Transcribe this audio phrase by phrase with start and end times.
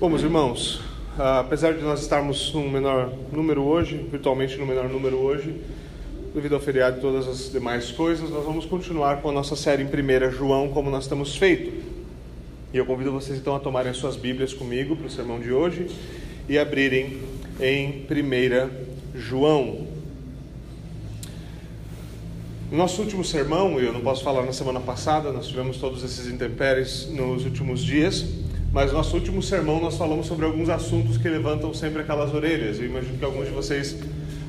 [0.00, 0.80] Bom, meus irmãos,
[1.18, 5.60] ah, apesar de nós estarmos num menor número hoje, virtualmente no menor número hoje,
[6.32, 9.82] devido ao feriado e todas as demais coisas, nós vamos continuar com a nossa série
[9.82, 11.84] em 1 João, como nós temos feito.
[12.72, 15.52] E eu convido vocês então a tomarem as suas Bíblias comigo para o sermão de
[15.52, 15.88] hoje
[16.48, 17.20] e abrirem
[17.60, 19.84] em 1 João.
[22.70, 26.28] No nosso último sermão, eu não posso falar na semana passada, nós tivemos todos esses
[26.28, 28.24] intempéries nos últimos dias,
[28.72, 32.78] mas no nosso último sermão nós falamos sobre alguns assuntos que levantam sempre aquelas orelhas.
[32.78, 33.96] Eu imagino que alguns de vocês,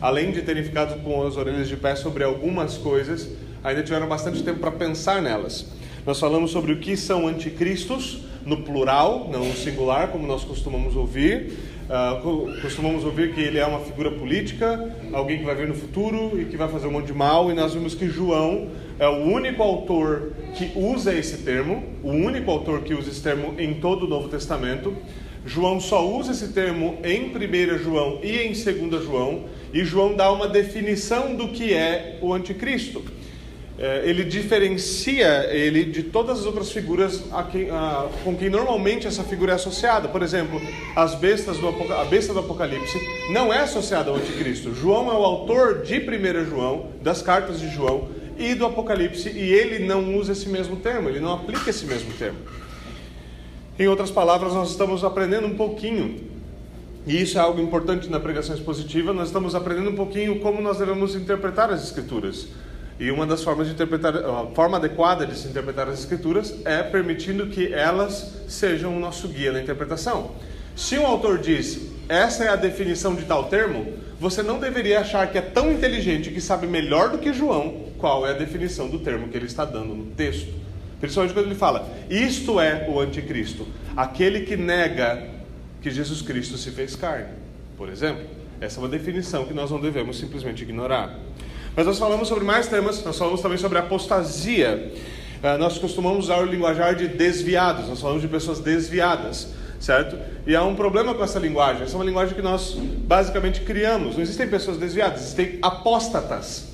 [0.02, 3.30] além de terem ficado com as orelhas de pé sobre algumas coisas,
[3.64, 5.68] ainda tiveram bastante tempo para pensar nelas.
[6.06, 10.96] Nós falamos sobre o que são anticristos, no plural, não no singular, como nós costumamos
[10.96, 11.54] ouvir.
[11.90, 16.40] Uh, costumamos ouvir que ele é uma figura política, alguém que vai vir no futuro
[16.40, 18.68] e que vai fazer um monte de mal, e nós vimos que João
[19.00, 23.56] é o único autor que usa esse termo, o único autor que usa esse termo
[23.58, 24.96] em todo o Novo Testamento.
[25.44, 30.32] João só usa esse termo em 1 João e em 2 João, e João dá
[30.32, 33.04] uma definição do que é o anticristo.
[33.82, 39.08] É, ele diferencia ele de todas as outras figuras a quem, a, com quem normalmente
[39.08, 40.10] essa figura é associada.
[40.10, 40.62] Por exemplo,
[40.94, 43.00] as bestas do, a besta do Apocalipse
[43.32, 44.76] não é associada ao anticristo.
[44.76, 49.54] João é o autor de 1 João, das cartas de João, e do Apocalipse, e
[49.54, 52.40] ele não usa esse mesmo termo, ele não aplica esse mesmo termo.
[53.78, 56.22] Em outras palavras, nós estamos aprendendo um pouquinho,
[57.08, 60.78] e isso é algo importante na pregação expositiva, nós estamos aprendendo um pouquinho como nós
[60.78, 62.48] devemos interpretar as Escrituras.
[63.00, 66.84] E uma das formas de interpretar, a forma adequada de se interpretar as Escrituras é
[66.84, 70.32] permitindo que elas sejam o nosso guia na interpretação.
[70.76, 71.80] Se um autor diz,
[72.10, 76.30] essa é a definição de tal termo, você não deveria achar que é tão inteligente
[76.30, 79.64] que sabe melhor do que João qual é a definição do termo que ele está
[79.64, 80.54] dando no texto.
[81.00, 85.26] Principalmente quando ele fala, isto é o anticristo, aquele que nega
[85.82, 87.30] que Jesus Cristo se fez carne,
[87.78, 88.26] por exemplo.
[88.60, 91.18] Essa é uma definição que nós não devemos simplesmente ignorar.
[91.76, 94.94] Mas nós falamos sobre mais temas, nós falamos também sobre apostasia.
[95.44, 99.48] Uh, nós costumamos usar o linguajar de desviados, nós falamos de pessoas desviadas
[99.80, 100.18] certo?
[100.46, 101.84] E há um problema com essa linguagem.
[101.84, 104.16] Essa é uma linguagem que nós basicamente criamos.
[104.16, 106.68] Não existem pessoas desviadas, existem apóstatas.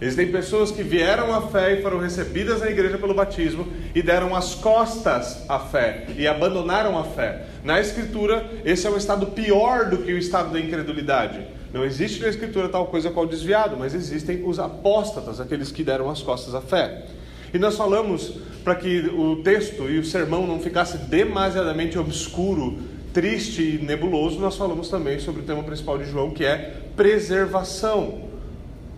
[0.00, 4.36] Existem pessoas que vieram à fé e foram recebidas na igreja pelo batismo e deram
[4.36, 7.46] as costas à fé e abandonaram a fé.
[7.64, 11.46] Na Escritura, esse é um estado pior do que o estado da incredulidade.
[11.72, 16.08] Não existe na Escritura tal coisa qual desviado, mas existem os apóstatas, aqueles que deram
[16.08, 17.06] as costas à fé.
[17.52, 18.34] E nós falamos
[18.64, 22.78] para que o texto e o sermão não ficasse demasiadamente obscuro,
[23.12, 28.22] triste e nebuloso, nós falamos também sobre o tema principal de João, que é preservação.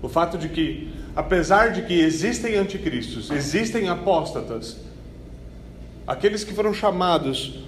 [0.03, 4.79] O fato de que, apesar de que existem anticristos, existem apóstatas,
[6.07, 7.61] aqueles que foram chamados,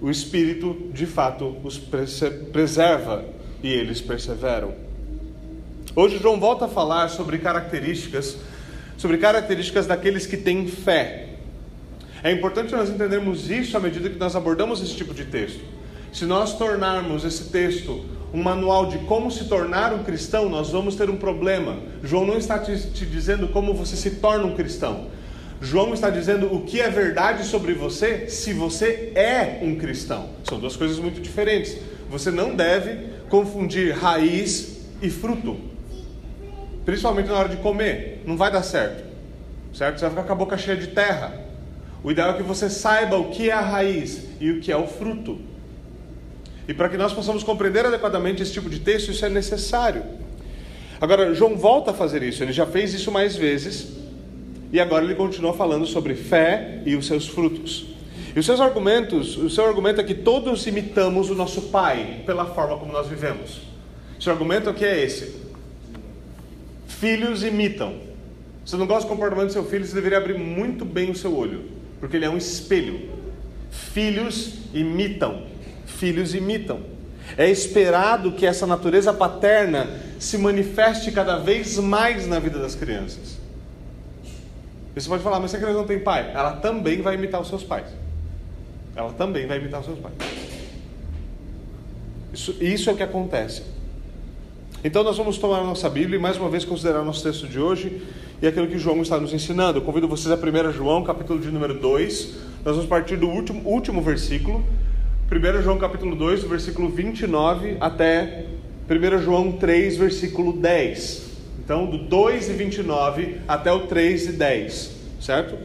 [0.00, 3.24] o Espírito de fato os preserva
[3.62, 4.74] e eles perseveram.
[5.94, 8.36] Hoje João volta a falar sobre características
[8.96, 11.28] sobre características daqueles que têm fé.
[12.22, 15.60] É importante nós entendermos isso à medida que nós abordamos esse tipo de texto.
[16.12, 18.04] Se nós tornarmos esse texto
[18.34, 21.78] um manual de como se tornar um cristão, nós vamos ter um problema.
[22.02, 25.06] João não está te, te dizendo como você se torna um cristão.
[25.60, 30.28] João está dizendo o que é verdade sobre você se você é um cristão.
[30.44, 31.78] São duas coisas muito diferentes.
[32.10, 35.68] Você não deve confundir raiz e fruto
[36.88, 39.04] principalmente na hora de comer, não vai dar certo,
[39.74, 39.98] certo?
[39.98, 41.38] Você vai ficar com a boca cheia de terra.
[42.02, 44.76] O ideal é que você saiba o que é a raiz e o que é
[44.78, 45.38] o fruto.
[46.66, 50.02] E para que nós possamos compreender adequadamente esse tipo de texto, isso é necessário.
[50.98, 53.88] Agora, João volta a fazer isso, ele já fez isso mais vezes,
[54.72, 57.97] e agora ele continua falando sobre fé e os seus frutos.
[58.38, 62.46] E os seus argumentos, o seu argumento é que todos imitamos o nosso pai pela
[62.46, 63.62] forma como nós vivemos.
[64.16, 65.42] O seu argumento aqui é esse:
[66.86, 67.94] Filhos imitam.
[68.64, 71.16] Se você não gosta do comportamento do seu filho, você deveria abrir muito bem o
[71.16, 71.64] seu olho,
[71.98, 73.10] porque ele é um espelho.
[73.72, 75.42] Filhos imitam.
[75.84, 76.78] Filhos imitam.
[77.36, 83.36] É esperado que essa natureza paterna se manifeste cada vez mais na vida das crianças.
[84.94, 87.48] você pode falar, mas se a criança não tem pai, ela também vai imitar os
[87.48, 88.06] seus pais.
[88.98, 90.12] Ela também vai imitar seus pais.
[92.34, 93.62] Isso, isso é o que acontece.
[94.82, 97.46] Então nós vamos tomar a nossa Bíblia e mais uma vez considerar o nosso texto
[97.46, 98.02] de hoje
[98.42, 99.78] e aquilo que João está nos ensinando.
[99.78, 102.38] Eu convido vocês a 1 João, capítulo de número 2.
[102.64, 104.64] Nós vamos partir do último, último versículo.
[105.30, 108.46] 1 João capítulo 2, do versículo 29 até
[108.90, 111.22] 1 João 3, versículo 10.
[111.60, 114.90] Então, do 2 e 29 até o 3 e 10,
[115.20, 115.56] certo?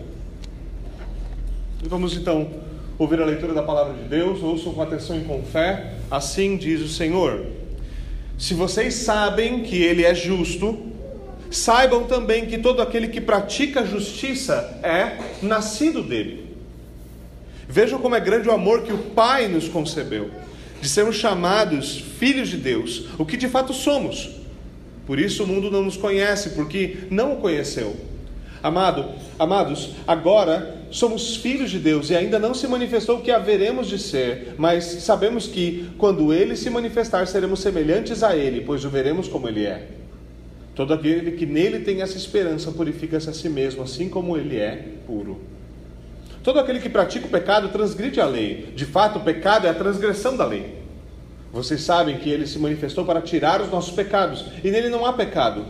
[1.89, 2.61] Vamos então
[2.97, 6.81] ouvir a leitura da palavra de Deus, ouçam com atenção e com fé, assim diz
[6.81, 7.45] o Senhor.
[8.37, 10.77] Se vocês sabem que Ele é justo,
[11.49, 16.55] saibam também que todo aquele que pratica justiça é nascido dele.
[17.67, 20.29] Vejam como é grande o amor que o Pai nos concebeu,
[20.81, 24.29] de sermos chamados filhos de Deus, o que de fato somos.
[25.05, 27.95] Por isso o mundo não nos conhece, porque não o conheceu.
[28.61, 33.87] Amado, amados, agora somos filhos de Deus e ainda não se manifestou o que haveremos
[33.87, 38.89] de ser, mas sabemos que quando ele se manifestar seremos semelhantes a ele, pois o
[38.89, 39.87] veremos como ele é.
[40.75, 44.85] Todo aquele que nele tem essa esperança purifica-se a si mesmo, assim como ele é
[45.07, 45.41] puro.
[46.43, 48.71] Todo aquele que pratica o pecado transgride a lei.
[48.75, 50.77] De fato, o pecado é a transgressão da lei.
[51.51, 55.13] Vocês sabem que ele se manifestou para tirar os nossos pecados, e nele não há
[55.13, 55.65] pecado.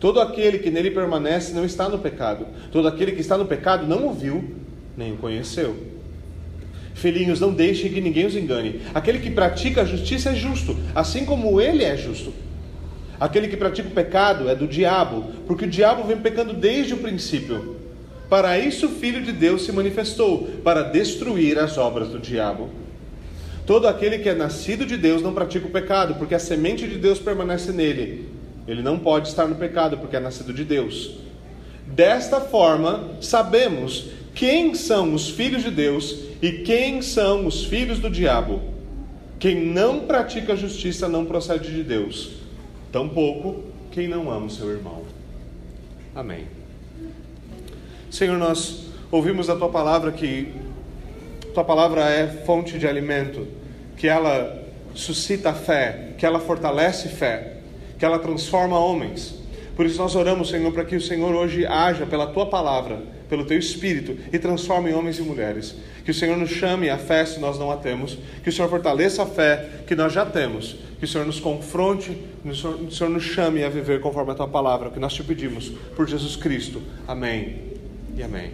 [0.00, 2.46] Todo aquele que nele permanece não está no pecado.
[2.72, 4.42] Todo aquele que está no pecado não o viu,
[4.96, 5.76] nem o conheceu.
[6.94, 8.80] Filhinhos, não deixem que ninguém os engane.
[8.94, 12.32] Aquele que pratica a justiça é justo, assim como ele é justo.
[13.20, 16.98] Aquele que pratica o pecado é do diabo, porque o diabo vem pecando desde o
[16.98, 17.76] princípio.
[18.30, 22.70] Para isso o Filho de Deus se manifestou, para destruir as obras do diabo.
[23.66, 26.96] Todo aquele que é nascido de Deus não pratica o pecado, porque a semente de
[26.96, 28.39] Deus permanece nele.
[28.66, 31.18] Ele não pode estar no pecado, porque é nascido de Deus.
[31.86, 38.08] Desta forma, sabemos quem são os filhos de Deus e quem são os filhos do
[38.08, 38.62] diabo.
[39.38, 42.32] Quem não pratica a justiça não procede de Deus,
[42.92, 45.02] tampouco quem não ama o seu irmão.
[46.14, 46.46] Amém.
[48.10, 50.52] Senhor, nós ouvimos a tua palavra que
[51.54, 53.46] tua palavra é fonte de alimento,
[53.96, 54.62] que ela
[54.94, 57.59] suscita fé, que ela fortalece fé,
[58.00, 59.38] que ela transforma homens.
[59.76, 63.44] Por isso nós oramos, Senhor, para que o Senhor hoje haja pela tua palavra, pelo
[63.44, 65.76] teu espírito e transforme homens e mulheres.
[66.02, 68.68] Que o Senhor nos chame à fé se nós não a temos, que o Senhor
[68.68, 72.74] fortaleça a fé que nós já temos, que o Senhor nos confronte, que o Senhor,
[72.76, 76.08] o Senhor nos chame a viver conforme a tua palavra, que nós te pedimos por
[76.08, 76.82] Jesus Cristo.
[77.06, 77.58] Amém
[78.16, 78.50] e amém.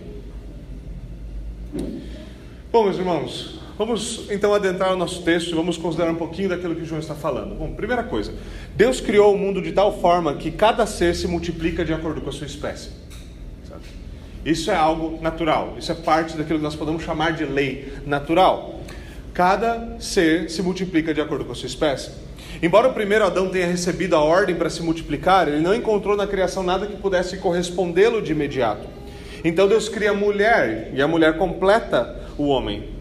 [2.72, 6.74] Bom, meus irmãos, vamos então adentrar o nosso texto e vamos considerar um pouquinho daquilo
[6.74, 7.54] que João está falando.
[7.54, 8.32] Bom, primeira coisa,
[8.74, 12.30] Deus criou o mundo de tal forma que cada ser se multiplica de acordo com
[12.30, 12.90] a sua espécie.
[13.68, 13.82] Sabe?
[14.44, 18.80] Isso é algo natural, isso é parte daquilo que nós podemos chamar de lei natural.
[19.34, 22.10] Cada ser se multiplica de acordo com a sua espécie.
[22.62, 26.26] Embora o primeiro Adão tenha recebido a ordem para se multiplicar, ele não encontrou na
[26.26, 28.88] criação nada que pudesse correspondê-lo de imediato.
[29.44, 32.95] Então Deus cria a mulher e a mulher completa o homem.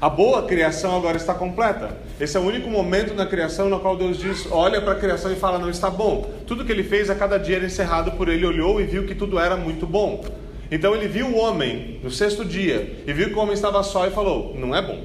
[0.00, 1.90] A boa criação agora está completa.
[2.18, 5.30] Esse é o único momento na criação no qual Deus diz, olha para a criação
[5.30, 6.30] e fala: não está bom.
[6.46, 9.14] Tudo que ele fez a cada dia era encerrado por ele, olhou e viu que
[9.14, 10.24] tudo era muito bom.
[10.70, 14.06] Então ele viu o homem no sexto dia e viu que o homem estava só
[14.06, 15.04] e falou: não é bom.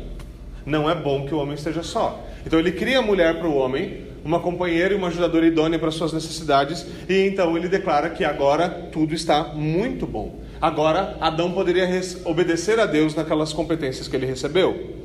[0.65, 2.24] Não é bom que o homem esteja só.
[2.45, 5.91] Então ele cria a mulher para o homem, uma companheira e uma ajudadora idônea para
[5.91, 10.39] suas necessidades, e então ele declara que agora tudo está muito bom.
[10.62, 11.88] Agora, Adão poderia
[12.24, 14.96] obedecer a Deus naquelas competências que ele recebeu.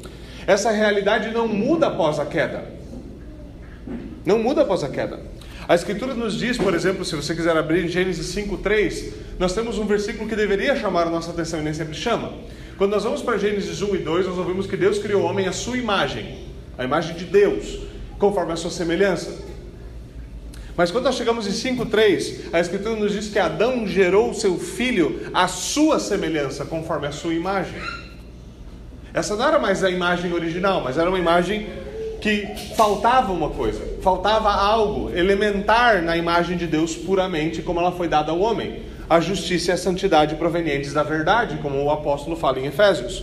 [0.47, 2.65] Essa realidade não muda após a queda.
[4.25, 5.21] Não muda após a queda.
[5.69, 9.79] A Escritura nos diz, por exemplo, se você quiser abrir em Gênesis 5,3, nós temos
[9.79, 12.33] um versículo que deveria chamar a nossa atenção e nem sempre chama.
[12.77, 15.47] Quando nós vamos para Gênesis 1 e 2, nós ouvimos que Deus criou o homem
[15.47, 16.39] à sua imagem,
[16.77, 17.79] a imagem de Deus,
[18.19, 19.50] conforme a sua semelhança.
[20.81, 25.29] Mas quando nós chegamos em 5,3, a Escritura nos diz que Adão gerou seu filho
[25.35, 27.79] à sua semelhança, conforme a sua imagem.
[29.13, 31.69] Essa não era mais a imagem original, mas era uma imagem
[32.23, 32.47] que
[32.79, 38.33] faltava uma coisa, faltava algo elementar na imagem de Deus puramente, como ela foi dada
[38.33, 42.65] ao homem: a justiça e a santidade provenientes da verdade, como o apóstolo fala em
[42.65, 43.23] Efésios.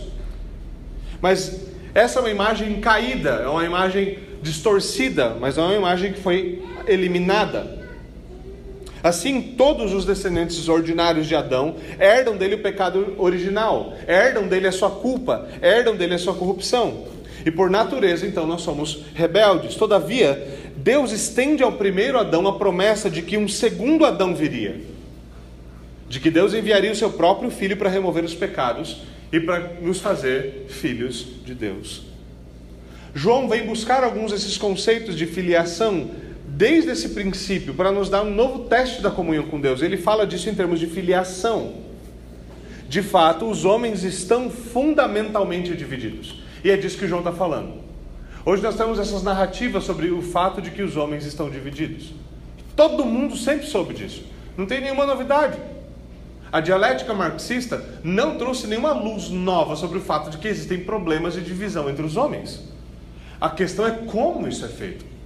[1.20, 1.60] Mas
[1.92, 6.67] essa é uma imagem caída, é uma imagem distorcida, mas é uma imagem que foi
[6.88, 7.78] eliminada.
[9.02, 14.72] Assim, todos os descendentes ordinários de Adão herdam dele o pecado original, herdam dele a
[14.72, 17.06] sua culpa, herdam dele a sua corrupção.
[17.46, 19.76] E por natureza, então, nós somos rebeldes.
[19.76, 24.80] Todavia, Deus estende ao primeiro Adão a promessa de que um segundo Adão viria,
[26.08, 29.02] de que Deus enviaria o seu próprio filho para remover os pecados
[29.32, 32.02] e para nos fazer filhos de Deus.
[33.14, 36.10] João vem buscar alguns desses conceitos de filiação
[36.58, 39.80] desde esse princípio para nos dar um novo teste da comunhão com Deus.
[39.80, 41.74] Ele fala disso em termos de filiação.
[42.88, 46.42] De fato, os homens estão fundamentalmente divididos.
[46.64, 47.74] E é disso que João está falando.
[48.44, 52.12] Hoje nós temos essas narrativas sobre o fato de que os homens estão divididos.
[52.74, 54.24] Todo mundo sempre soube disso.
[54.56, 55.56] Não tem nenhuma novidade.
[56.50, 61.34] A dialética marxista não trouxe nenhuma luz nova sobre o fato de que existem problemas
[61.34, 62.64] de divisão entre os homens.
[63.40, 65.17] A questão é como isso é feito.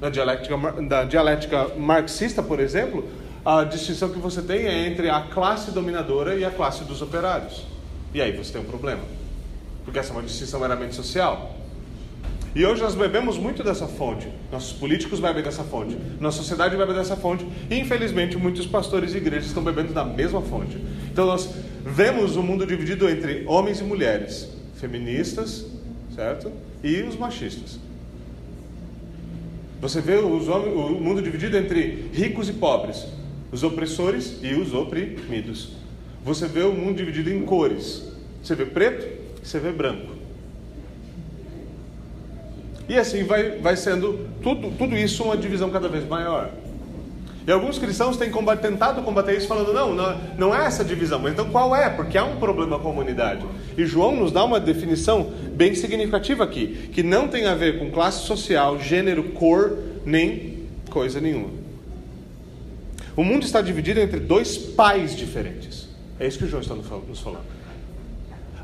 [0.00, 3.08] Na dialética, da dialética marxista, por exemplo,
[3.44, 7.64] a distinção que você tem é entre a classe dominadora e a classe dos operários.
[8.12, 9.02] E aí você tem um problema.
[9.84, 11.54] Porque essa é uma distinção meramente social.
[12.56, 14.28] E hoje nós bebemos muito dessa fonte.
[14.50, 15.96] Nossos políticos bebem dessa fonte.
[16.18, 17.46] Nossa sociedade bebe dessa fonte.
[17.70, 20.76] E infelizmente muitos pastores e igrejas estão bebendo da mesma fonte.
[21.12, 21.50] Então nós
[21.84, 25.66] vemos o mundo dividido entre homens e mulheres, feministas,
[26.14, 26.50] certo?
[26.82, 27.78] E os machistas.
[29.80, 33.06] Você vê os homens, o mundo dividido entre ricos e pobres,
[33.52, 35.72] os opressores e os oprimidos.
[36.24, 38.08] Você vê o mundo dividido em cores.
[38.42, 39.06] Você vê preto,
[39.42, 40.14] você vê branco.
[42.88, 46.52] E assim vai, vai sendo tudo, tudo isso uma divisão cada vez maior.
[47.46, 51.20] E alguns cristãos têm combat, tentado combater isso, falando: não, não, não é essa divisão.
[51.20, 51.88] Mas então qual é?
[51.88, 53.46] Porque há um problema com a humanidade.
[53.78, 57.90] E João nos dá uma definição bem significativa aqui: que não tem a ver com
[57.90, 61.50] classe social, gênero, cor, nem coisa nenhuma.
[63.16, 65.88] O mundo está dividido entre dois pais diferentes.
[66.18, 67.44] É isso que João está nos falando.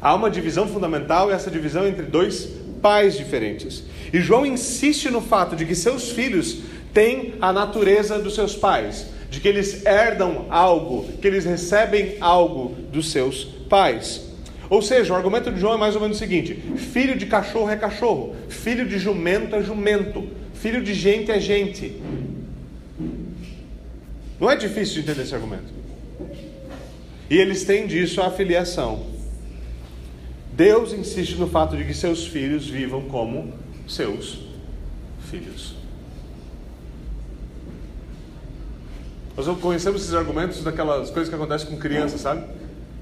[0.01, 2.49] Há uma divisão fundamental e essa divisão entre dois
[2.83, 3.85] pais diferentes.
[4.13, 6.59] E João insiste no fato de que seus filhos
[6.93, 12.75] têm a natureza dos seus pais, de que eles herdam algo, que eles recebem algo
[12.93, 14.31] dos seus pais.
[14.69, 17.71] Ou seja, o argumento de João é mais ou menos o seguinte: filho de cachorro
[17.71, 22.01] é cachorro, filho de jumento é jumento, filho de gente é gente.
[24.41, 25.73] Não é difícil de entender esse argumento.
[27.31, 29.07] E eles têm disso a filiação.
[30.53, 33.53] Deus insiste no fato de que seus filhos vivam como
[33.89, 34.41] seus
[35.31, 35.82] filhos.
[39.37, 42.45] Nós conhecemos esses argumentos daquelas coisas que acontecem com crianças, sabe?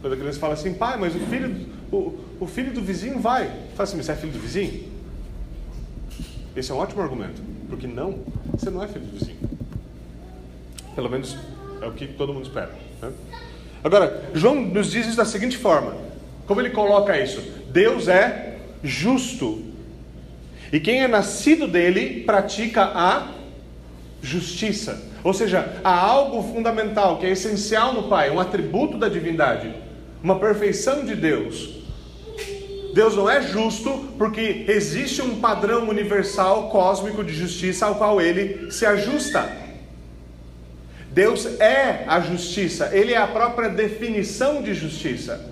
[0.00, 3.48] Quando a criança fala assim, pai, mas o filho, o, o filho do vizinho vai.
[3.74, 4.88] Fala assim, mas você é filho do vizinho?
[6.56, 7.42] Esse é um ótimo argumento.
[7.68, 8.20] Porque não,
[8.52, 9.38] você não é filho do vizinho.
[10.94, 11.36] Pelo menos
[11.82, 12.70] é o que todo mundo espera.
[13.02, 13.12] Né?
[13.82, 15.96] Agora, João nos diz isso da seguinte forma:
[16.46, 17.40] como ele coloca isso?
[17.70, 19.64] Deus é justo.
[20.72, 23.32] E quem é nascido dele pratica a
[24.22, 25.09] justiça.
[25.22, 29.74] Ou seja, há algo fundamental que é essencial no Pai, um atributo da divindade,
[30.22, 31.80] uma perfeição de Deus.
[32.94, 38.70] Deus não é justo porque existe um padrão universal cósmico de justiça ao qual ele
[38.70, 39.50] se ajusta.
[41.12, 45.48] Deus é a justiça, ele é a própria definição de justiça.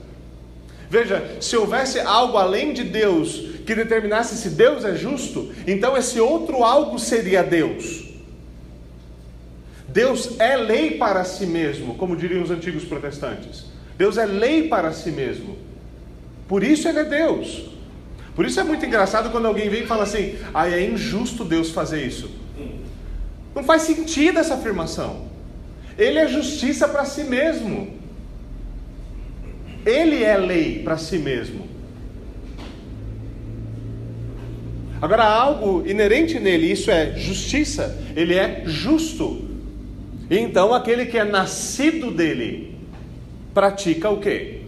[0.91, 6.19] Veja, se houvesse algo além de Deus que determinasse se Deus é justo, então esse
[6.19, 8.08] outro algo seria Deus.
[9.89, 13.65] Deus é lei para si mesmo, como diriam os antigos protestantes.
[13.97, 15.57] Deus é lei para si mesmo.
[16.47, 17.71] Por isso ele é Deus.
[18.35, 21.71] Por isso é muito engraçado quando alguém vem e fala assim: ah, é injusto Deus
[21.71, 22.31] fazer isso.
[23.55, 25.27] Não faz sentido essa afirmação.
[25.99, 27.99] Ele é justiça para si mesmo.
[29.85, 31.67] Ele é lei para si mesmo.
[35.01, 37.99] Agora, há algo inerente nele, isso é justiça.
[38.15, 39.48] Ele é justo.
[40.31, 42.77] Então, aquele que é nascido dele
[43.55, 44.63] pratica o que?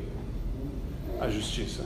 [1.21, 1.85] A justiça.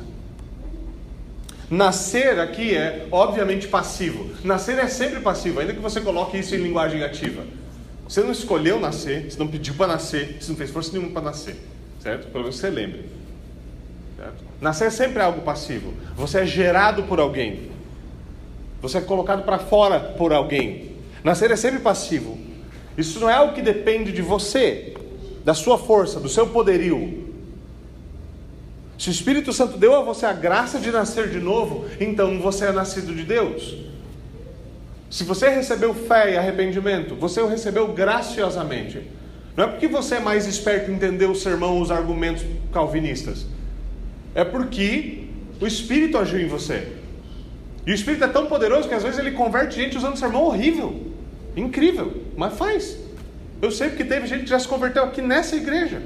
[1.71, 4.31] Nascer aqui é, obviamente, passivo.
[4.45, 7.45] Nascer é sempre passivo, ainda que você coloque isso em linguagem ativa.
[8.09, 11.23] Você não escolheu nascer, você não pediu para nascer, você não fez força nenhuma para
[11.23, 11.57] nascer,
[12.01, 12.29] certo?
[12.29, 13.09] Pelo menos você lembre.
[14.61, 15.93] Nascer é sempre algo passivo.
[16.17, 17.71] Você é gerado por alguém.
[18.81, 20.93] Você é colocado para fora por alguém.
[21.23, 22.39] Nascer é sempre passivo.
[22.97, 24.95] Isso não é algo que depende de você,
[25.45, 27.33] da sua força, do seu poderio.
[28.99, 32.67] Se o Espírito Santo deu a você a graça de nascer de novo, então você
[32.67, 33.77] é nascido de Deus.
[35.11, 39.03] Se você recebeu fé e arrependimento, você o recebeu graciosamente.
[39.57, 43.47] Não é porque você é mais esperto em entender o sermão, os argumentos calvinistas
[44.35, 45.25] é porque
[45.61, 46.89] o Espírito agiu em você.
[47.87, 51.13] E o Espírito é tão poderoso que às vezes ele converte gente usando sermão horrível.
[51.57, 52.97] Incrível, mas faz.
[53.63, 56.03] Eu sei porque teve gente que já se converteu aqui nessa igreja.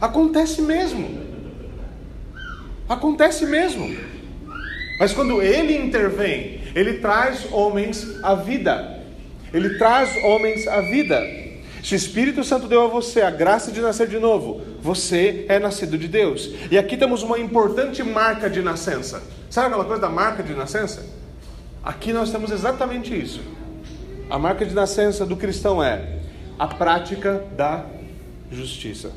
[0.00, 1.26] Acontece mesmo.
[2.88, 3.96] Acontece mesmo.
[4.98, 9.02] Mas quando ele intervém, ele traz homens à vida.
[9.52, 11.20] Ele traz homens à vida.
[11.82, 15.58] Se o Espírito Santo deu a você a graça de nascer de novo, você é
[15.58, 16.50] nascido de Deus.
[16.70, 19.22] E aqui temos uma importante marca de nascença.
[19.48, 21.06] Sabe aquela coisa da marca de nascença?
[21.82, 23.40] Aqui nós temos exatamente isso.
[24.30, 26.18] A marca de nascença do cristão é
[26.58, 27.86] a prática da
[28.50, 29.10] justiça.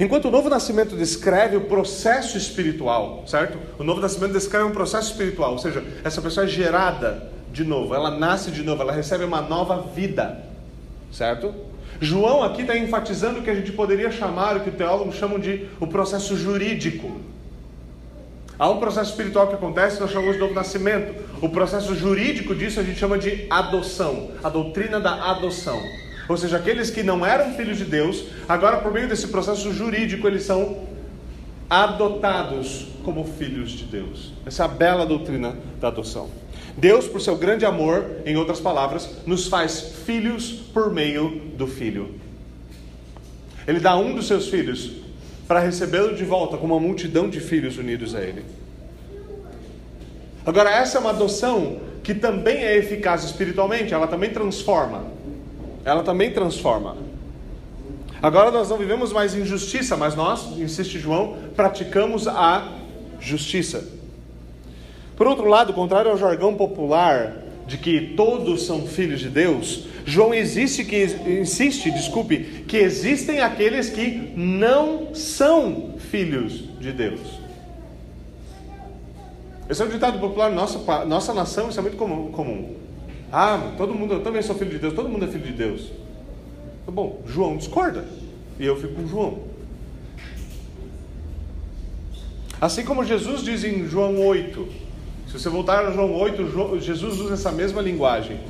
[0.00, 3.58] Enquanto o novo nascimento descreve o processo espiritual, certo?
[3.78, 7.94] O novo nascimento descreve um processo espiritual, ou seja, essa pessoa é gerada de novo,
[7.94, 10.44] ela nasce de novo, ela recebe uma nova vida,
[11.12, 11.54] certo?
[12.00, 15.38] João aqui está enfatizando o que a gente poderia chamar, o que os teólogos chamam
[15.38, 17.20] de o processo jurídico.
[18.58, 21.27] Há um processo espiritual que acontece, nós chamamos de novo nascimento.
[21.40, 25.80] O processo jurídico disso a gente chama de adoção, a doutrina da adoção.
[26.28, 30.26] Ou seja, aqueles que não eram filhos de Deus, agora por meio desse processo jurídico,
[30.26, 30.86] eles são
[31.70, 34.32] adotados como filhos de Deus.
[34.44, 36.28] Essa é a bela doutrina da adoção.
[36.76, 42.14] Deus, por seu grande amor, em outras palavras, nos faz filhos por meio do Filho.
[43.66, 44.92] Ele dá um dos seus filhos
[45.46, 48.44] para recebê-lo de volta com uma multidão de filhos unidos a Ele.
[50.48, 55.04] Agora, essa é uma adoção que também é eficaz espiritualmente, ela também transforma.
[55.84, 56.96] Ela também transforma.
[58.22, 62.66] Agora nós não vivemos mais em justiça, mas nós, insiste João, praticamos a
[63.20, 63.86] justiça.
[65.18, 70.32] Por outro lado, contrário ao jargão popular de que todos são filhos de Deus, João
[70.32, 77.37] existe que, insiste, desculpe, que existem aqueles que não são filhos de Deus.
[79.68, 82.76] Esse é um ditado popular nossa, nossa nação, isso é muito comum.
[83.30, 85.92] Ah, todo mundo, eu também sou filho de Deus, todo mundo é filho de Deus.
[86.86, 88.04] Bom, João discorda.
[88.58, 89.40] E eu fico com João.
[92.60, 94.66] Assim como Jesus diz em João 8,
[95.26, 98.40] se você voltar a João 8, Jesus usa essa mesma linguagem.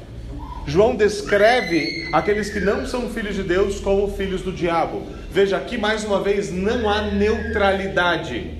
[0.66, 5.02] João descreve aqueles que não são filhos de Deus como filhos do diabo.
[5.30, 8.52] Veja, aqui mais uma vez não há neutralidade.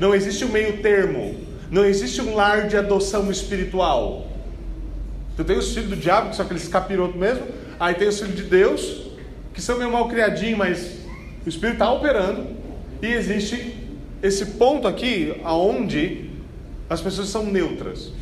[0.00, 1.47] Não existe um meio termo.
[1.70, 4.26] Não existe um lar de adoção espiritual.
[5.36, 7.46] Tu tem os filhos do diabo, que são aqueles capirotos mesmo.
[7.78, 9.10] Aí tem os filhos de Deus,
[9.52, 10.98] que são meio mal criadinhos, mas
[11.44, 12.46] o Espírito está operando.
[13.02, 13.76] E existe
[14.22, 16.30] esse ponto aqui, aonde
[16.88, 18.12] as pessoas são neutras.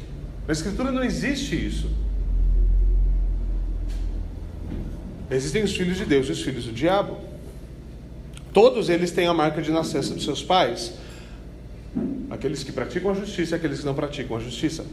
[0.47, 1.91] Na Escritura não existe isso.
[5.31, 7.19] Existem os filhos de Deus e os filhos do diabo.
[8.53, 10.95] Todos eles têm a marca de nascença de seus pais.
[12.31, 14.85] Aqueles que praticam a justiça e aqueles que não praticam a justiça.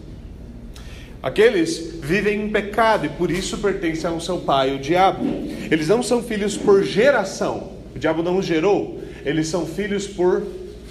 [1.21, 5.23] Aqueles vivem em pecado e por isso pertencem ao seu pai, o diabo.
[5.71, 7.73] Eles não são filhos por geração.
[7.95, 9.01] O diabo não os gerou.
[9.25, 10.43] Eles são filhos por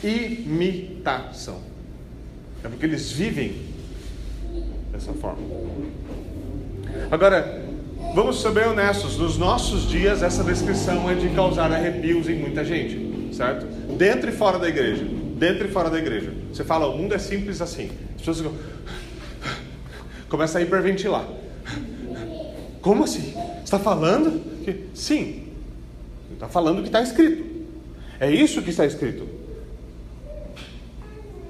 [0.02, 1.60] imitação.
[2.64, 3.56] É porque eles vivem
[4.90, 5.42] dessa forma.
[7.10, 7.62] Agora,
[8.14, 12.62] Vamos ser bem honestos, nos nossos dias essa descrição é de causar arrepios em muita
[12.62, 13.64] gente, certo?
[13.96, 15.06] Dentro e fora da igreja.
[15.42, 16.32] Dentro e fora da igreja.
[16.52, 17.90] Você fala, o mundo é simples assim.
[18.14, 18.54] As pessoas
[20.28, 21.26] começam a hiperventilar.
[22.80, 23.34] Como assim?
[23.64, 24.40] Está falando?
[24.64, 24.84] Que...
[24.94, 25.48] Sim.
[26.32, 27.44] Está falando o que está escrito.
[28.20, 29.28] É isso que está escrito.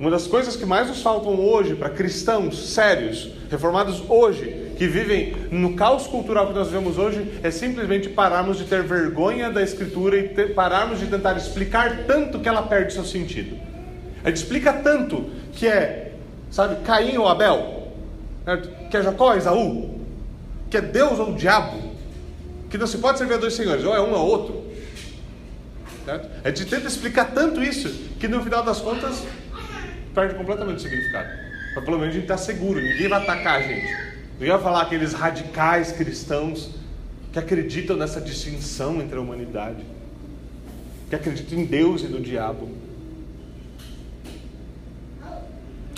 [0.01, 5.37] Uma das coisas que mais nos faltam hoje para cristãos sérios, reformados hoje, que vivem
[5.51, 10.17] no caos cultural que nós vemos hoje é simplesmente pararmos de ter vergonha da Escritura
[10.17, 13.71] e ter, pararmos de tentar explicar tanto que ela perde seu sentido.
[14.25, 16.15] A gente explica tanto que é,
[16.51, 17.93] sabe, Caim ou Abel,
[18.91, 20.01] que é Jacó ou Esaú,
[20.71, 21.93] que é Deus ou o diabo,
[22.71, 24.73] que não se pode servir a dois senhores, ou é um ou outro.
[26.05, 26.29] Certo?
[26.45, 29.23] A gente tenta explicar tanto isso que no final das contas
[30.15, 31.29] perde completamente o significado.
[31.75, 34.13] Mas pelo menos a gente está seguro, ninguém vai atacar a gente.
[34.41, 36.71] Eu ia falar aqueles radicais cristãos
[37.33, 39.85] que acreditam nessa distinção entre a humanidade,
[41.09, 42.69] que acreditam em Deus e no diabo.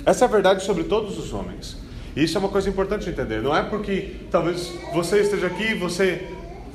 [0.05, 1.77] Essa é a verdade sobre todos os homens.
[2.15, 3.41] E isso é uma coisa importante de entender.
[3.41, 6.27] Não é porque talvez você esteja aqui, você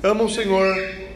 [0.03, 0.67] ama o Senhor,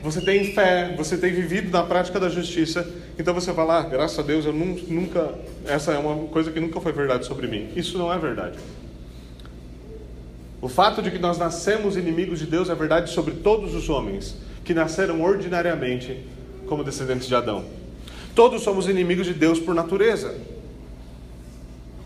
[0.03, 2.87] você tem fé, você tem vivido na prática da justiça,
[3.18, 5.35] então você fala, ah, graças a Deus, eu nunca,
[5.66, 7.70] essa é uma coisa que nunca foi verdade sobre mim.
[7.74, 8.59] Isso não é verdade.
[10.62, 14.35] O fato de que nós nascemos inimigos de Deus é verdade sobre todos os homens
[14.64, 16.24] que nasceram ordinariamente
[16.66, 17.64] como descendentes de Adão.
[18.35, 20.35] Todos somos inimigos de Deus por natureza.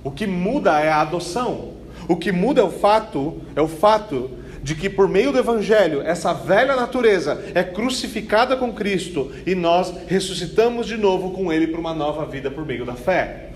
[0.08, 1.74] O que muda é a adoção.
[2.08, 4.30] O que muda é o fato, é o fato
[4.62, 9.92] de que por meio do evangelho essa velha natureza é crucificada com Cristo e nós
[10.06, 13.50] ressuscitamos de novo com ele para uma nova vida por meio da fé.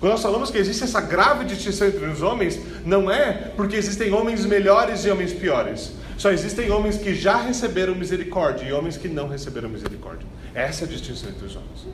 [0.00, 4.14] Quando nós falamos que existe essa grave distinção entre os homens, não é porque existem
[4.14, 5.92] homens melhores e homens piores.
[6.16, 10.26] Só existem homens que já receberam misericórdia e homens que não receberam misericórdia.
[10.54, 11.86] Essa é a distinção entre os homens.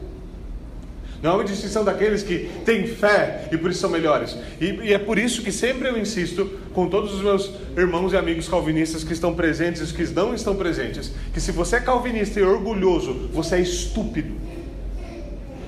[1.23, 4.37] Não é uma distinção daqueles que têm fé e por isso são melhores.
[4.59, 8.17] E, e, é por isso que sempre eu insisto com todos os meus irmãos e
[8.17, 11.81] amigos calvinistas que estão presentes e os que não estão presentes, que se você é
[11.81, 14.35] calvinista e orgulhoso, você é estúpido.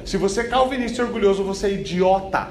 [0.07, 2.49] Se você é calvinista e orgulhoso, você é idiota.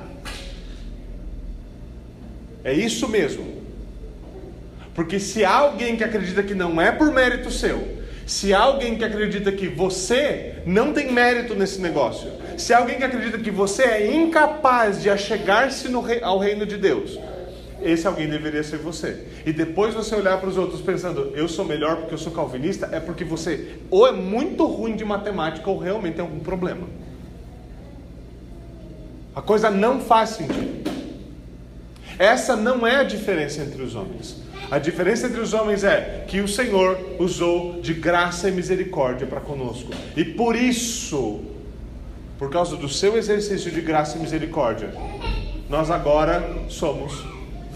[2.64, 3.62] É isso mesmo.
[4.94, 8.96] Porque se há alguém que acredita que não é por mérito seu, se há alguém
[8.96, 12.30] que acredita que você não tem mérito nesse negócio,
[12.62, 15.90] se alguém que acredita que você é incapaz de achegar-se
[16.22, 17.18] ao reino de Deus,
[17.82, 19.26] esse alguém deveria ser você.
[19.46, 22.88] E depois você olhar para os outros pensando, eu sou melhor porque eu sou calvinista,
[22.92, 26.88] é porque você ou é muito ruim de matemática ou realmente tem algum problema.
[29.36, 30.92] A coisa não faz sentido.
[32.20, 34.38] Essa não é a diferença entre os homens.
[34.70, 39.40] A diferença entre os homens é que o Senhor usou de graça e misericórdia para
[39.40, 39.92] conosco.
[40.16, 41.42] E por isso,
[42.42, 44.92] por causa do seu exercício de graça e misericórdia,
[45.70, 47.24] nós agora somos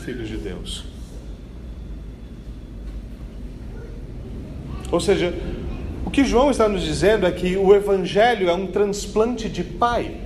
[0.03, 0.85] filhos de Deus.
[4.91, 5.31] Ou seja,
[6.03, 10.19] o que João está nos dizendo é que o Evangelho é um transplante de pai.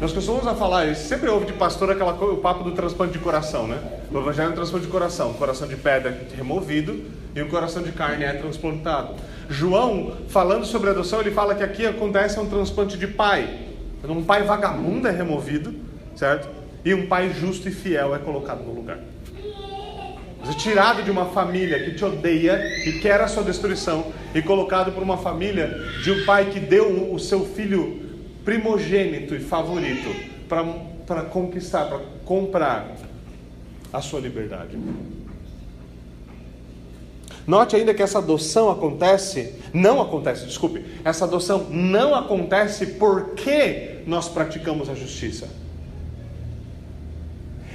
[0.00, 3.66] Nós costumamos a falar, sempre ouve de pastor aquela, o papo do transplante de coração,
[3.66, 3.82] né?
[4.12, 5.30] O evangelho é um transplante de coração.
[5.30, 7.02] Um coração de pedra é removido
[7.34, 9.16] e um coração de carne é transplantado.
[9.50, 13.58] João, falando sobre adoção, ele fala que aqui acontece um transplante de pai.
[14.04, 15.74] Um pai vagabundo é removido,
[16.14, 16.48] certo?
[16.84, 19.00] E um pai justo e fiel é colocado no lugar.
[20.44, 24.40] Você é tirado de uma família que te odeia e quer a sua destruição e
[24.40, 28.07] colocado por uma família de um pai que deu o seu filho
[28.48, 30.08] primogênito e favorito
[31.04, 32.96] para conquistar, para comprar
[33.92, 34.78] a sua liberdade.
[37.46, 44.30] Note ainda que essa adoção acontece, não acontece, desculpe, essa adoção não acontece porque nós
[44.30, 45.46] praticamos a justiça.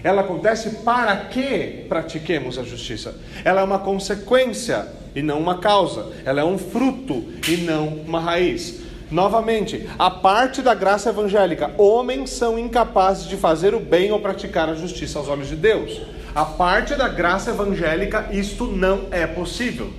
[0.04, 3.14] Ela acontece para que pratiquemos a justiça.
[3.46, 6.12] Ela é uma consequência e não uma causa.
[6.26, 8.83] Ela é um fruto e não uma raiz.
[9.14, 14.68] Novamente, a parte da graça evangélica, homens são incapazes de fazer o bem ou praticar
[14.68, 16.02] a justiça aos olhos de Deus.
[16.34, 19.94] A parte da graça evangélica, isto não é possível.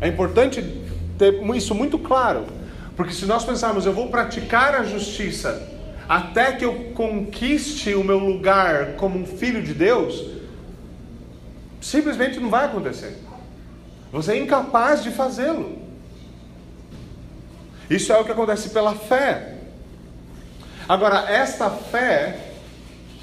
[0.00, 0.64] É importante
[1.16, 2.46] ter isso muito claro,
[2.96, 5.64] porque se nós pensarmos, eu vou praticar a justiça
[6.08, 10.24] até que eu conquiste o meu lugar como um filho de Deus,
[11.80, 13.29] simplesmente não vai acontecer.
[14.12, 15.78] Você é incapaz de fazê-lo.
[17.88, 19.58] Isso é o que acontece pela fé.
[20.88, 22.52] Agora, esta fé,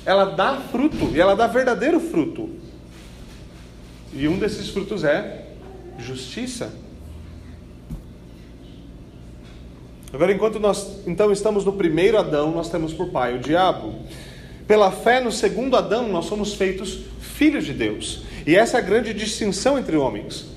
[0.05, 2.49] ela dá fruto, e ela dá verdadeiro fruto.
[4.13, 5.45] E um desses frutos é
[5.97, 6.71] justiça.
[10.13, 13.95] Agora, enquanto nós então estamos no primeiro Adão, nós temos por pai o diabo.
[14.65, 18.23] Pela fé no segundo Adão, nós somos feitos filhos de Deus.
[18.45, 20.56] E essa é a grande distinção entre homens.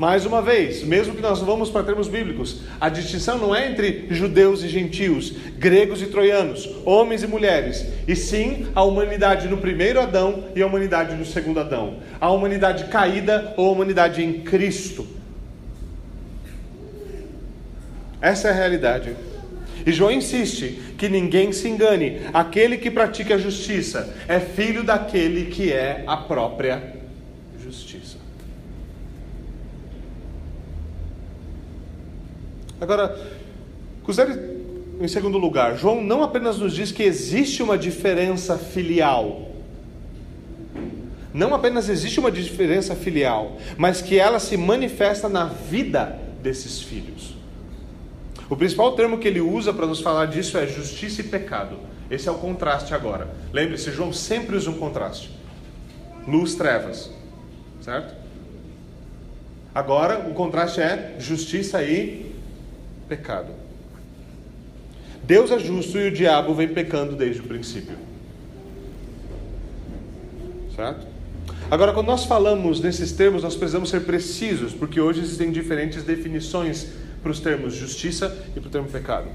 [0.00, 4.06] Mais uma vez, mesmo que nós vamos para termos bíblicos, a distinção não é entre
[4.08, 10.00] judeus e gentios, gregos e troianos, homens e mulheres, e sim a humanidade no primeiro
[10.00, 15.06] Adão e a humanidade no segundo Adão, a humanidade caída ou a humanidade em Cristo.
[18.22, 19.14] Essa é a realidade.
[19.84, 25.50] E João insiste que ninguém se engane, aquele que pratica a justiça é filho daquele
[25.50, 26.94] que é a própria
[27.62, 28.20] justiça.
[32.80, 33.18] Agora,
[34.02, 34.60] considere
[35.00, 39.50] em segundo lugar, João não apenas nos diz que existe uma diferença filial,
[41.32, 47.34] não apenas existe uma diferença filial, mas que ela se manifesta na vida desses filhos.
[48.48, 51.78] O principal termo que ele usa para nos falar disso é justiça e pecado.
[52.10, 53.28] Esse é o contraste agora.
[53.52, 55.30] Lembre-se, João sempre usa um contraste:
[56.26, 57.10] luz, trevas,
[57.80, 58.12] certo?
[59.72, 62.29] Agora o contraste é justiça e
[63.10, 63.52] pecado.
[65.24, 67.96] Deus é justo e o diabo vem pecando desde o princípio.
[70.74, 71.06] Certo?
[71.68, 76.86] Agora, quando nós falamos nesses termos, nós precisamos ser precisos, porque hoje existem diferentes definições
[77.20, 79.28] para os termos justiça e para o termo pecado.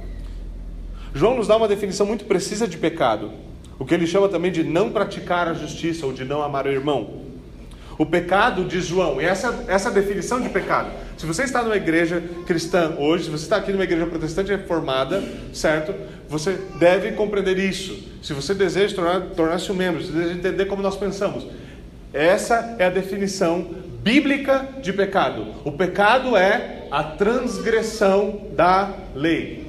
[1.13, 3.31] João nos dá uma definição muito precisa de pecado,
[3.77, 6.71] o que ele chama também de não praticar a justiça ou de não amar o
[6.71, 7.24] irmão.
[7.97, 10.89] O pecado, diz João, e essa, essa definição de pecado.
[11.17, 15.23] Se você está numa igreja cristã hoje, se você está aqui numa igreja protestante reformada,
[15.53, 15.93] certo?
[16.27, 17.97] Você deve compreender isso.
[18.21, 21.47] Se você deseja tornar-se tornar um membro, se deseja entender como nós pensamos.
[22.13, 25.47] Essa é a definição bíblica de pecado.
[25.63, 29.65] O pecado é A transgressão da lei.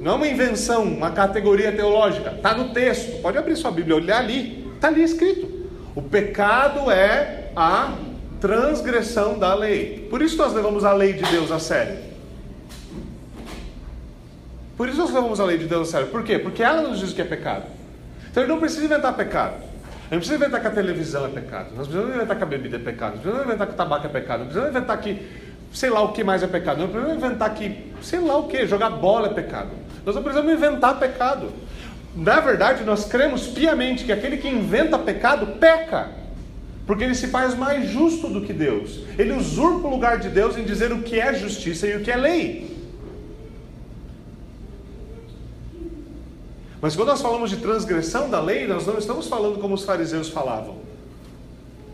[0.00, 2.32] Não é uma invenção, uma categoria teológica.
[2.32, 3.20] Está no texto.
[3.20, 4.66] Pode abrir sua Bíblia, olhar ali.
[4.74, 5.49] Está ali escrito.
[5.94, 7.94] O pecado é a
[8.40, 10.06] transgressão da lei.
[10.10, 11.98] Por isso nós levamos a lei de Deus a sério.
[14.76, 16.06] Por isso nós levamos a lei de Deus a sério.
[16.08, 16.38] Por quê?
[16.38, 17.64] Porque ela nos diz que é pecado.
[18.30, 19.54] Então ele não precisa inventar pecado.
[19.54, 21.74] Ele não precisa inventar que a televisão é pecado.
[21.76, 23.12] Nós precisamos inventar que a bebida é pecado.
[23.12, 24.38] Nós precisamos inventar que o tabaco é pecado.
[24.38, 25.28] Nós precisamos inventar que
[25.72, 26.78] sei lá o que mais é pecado.
[26.78, 29.70] Nós precisamos inventar que sei lá o que, jogar bola é pecado.
[30.04, 31.52] Nós não precisamos inventar pecado.
[32.14, 36.08] Na verdade, nós cremos piamente que aquele que inventa pecado peca.
[36.86, 39.00] Porque ele se faz mais justo do que Deus.
[39.16, 42.10] Ele usurpa o lugar de Deus em dizer o que é justiça e o que
[42.10, 42.76] é lei.
[46.80, 50.30] Mas quando nós falamos de transgressão da lei, nós não estamos falando como os fariseus
[50.30, 50.78] falavam.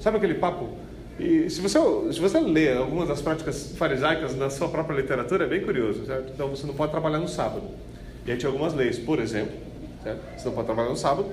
[0.01, 0.71] Sabe aquele papo?
[1.19, 1.79] E se você,
[2.13, 6.31] se você lê algumas das práticas farisaicas na sua própria literatura, é bem curioso, certo?
[6.33, 7.65] Então você não pode trabalhar no sábado.
[8.25, 9.66] E aí tinha algumas leis, por exemplo,
[10.37, 11.33] Você não pode trabalhar no sábado.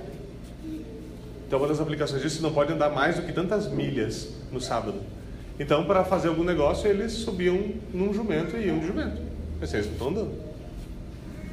[1.48, 4.60] Então uma das aplicações disso, você não pode andar mais do que tantas milhas no
[4.60, 5.00] sábado.
[5.60, 9.22] Então, para fazer algum negócio, eles subiam num jumento e iam de jumento.
[9.62, 10.32] Assim, eles não estão andando.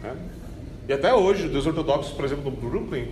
[0.03, 0.17] Né?
[0.89, 3.09] E até hoje, os ortodoxos, por exemplo, do Brooklyn,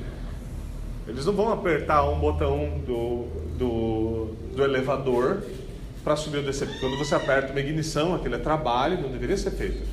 [1.07, 3.27] eles não vão apertar um botão do,
[3.59, 5.43] do, do elevador
[6.03, 6.67] para subir descer.
[6.67, 9.87] Porque quando você aperta uma ignição, aquilo é trabalho, não deveria ser feito.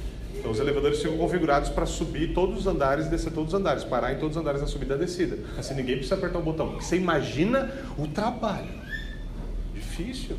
[0.45, 3.83] Então os elevadores ficam configurados para subir todos os andares e descer todos os andares,
[3.83, 5.39] parar em todos os andares na subida e descida.
[5.57, 6.75] Assim ninguém precisa apertar um botão.
[6.75, 8.69] Você imagina o trabalho.
[9.73, 10.37] Difícil.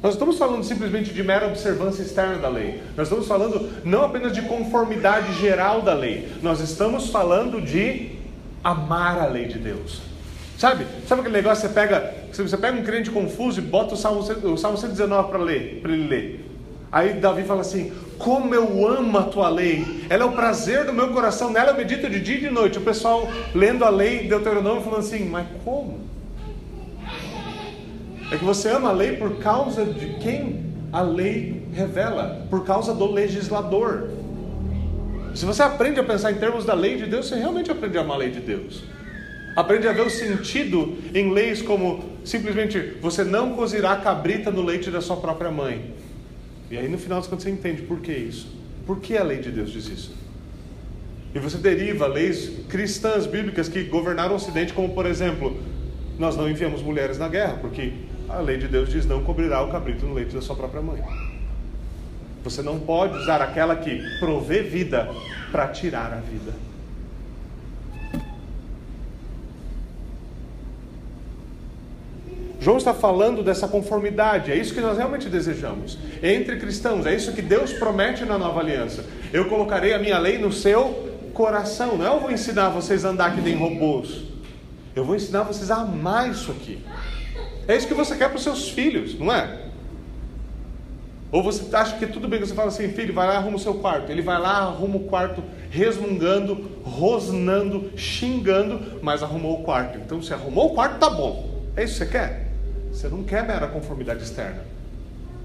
[0.00, 2.80] Nós estamos falando simplesmente de mera observância externa da lei.
[2.96, 6.28] Nós estamos falando não apenas de conformidade geral da lei.
[6.40, 8.12] Nós estamos falando de
[8.62, 10.00] amar a lei de Deus.
[10.56, 10.86] Sabe?
[11.08, 14.20] Sabe aquele negócio que você pega, você pega um crente confuso e bota o Salmo,
[14.20, 16.39] o Salmo 119 para ler, para ele ler.
[16.92, 20.92] Aí Davi fala assim: Como eu amo a tua lei, ela é o prazer do
[20.92, 22.78] meu coração, nela eu medito de dia e de noite.
[22.78, 26.00] O pessoal lendo a lei, Deuteronômio, falando assim: Mas como?
[28.32, 32.92] É que você ama a lei por causa de quem a lei revela, por causa
[32.92, 34.10] do legislador.
[35.34, 38.00] Se você aprende a pensar em termos da lei de Deus, você realmente aprende a
[38.00, 38.82] amar a lei de Deus.
[39.54, 44.90] Aprende a ver o sentido em leis como simplesmente você não cozirá cabrita no leite
[44.90, 45.92] da sua própria mãe.
[46.70, 48.54] E aí no final contas você entende por que isso.
[48.86, 50.14] Por que a lei de Deus diz isso?
[51.34, 55.60] E você deriva leis cristãs bíblicas que governaram o Ocidente, como por exemplo,
[56.18, 57.92] nós não enviamos mulheres na guerra, porque
[58.28, 61.02] a lei de Deus diz: não cobrirá o cabrito no leite da sua própria mãe.
[62.44, 65.08] Você não pode usar aquela que provê vida
[65.52, 66.69] para tirar a vida.
[72.60, 75.98] João está falando dessa conformidade, é isso que nós realmente desejamos.
[76.22, 79.02] Entre cristãos, é isso que Deus promete na nova aliança.
[79.32, 81.96] Eu colocarei a minha lei no seu coração.
[81.96, 84.24] Não é eu vou ensinar vocês a andar que nem robôs.
[84.94, 86.84] Eu vou ensinar vocês a amar isso aqui.
[87.66, 89.68] É isso que você quer para os seus filhos, não é?
[91.32, 93.74] Ou você acha que tudo bem, você fala assim, filho, vai lá arruma o seu
[93.74, 94.12] quarto.
[94.12, 99.96] Ele vai lá, arruma o quarto, resmungando, rosnando, xingando, mas arrumou o quarto.
[99.96, 101.48] Então, se arrumou o quarto, tá bom.
[101.76, 102.49] É isso que você quer?
[102.92, 104.64] Você não quer mera conformidade externa.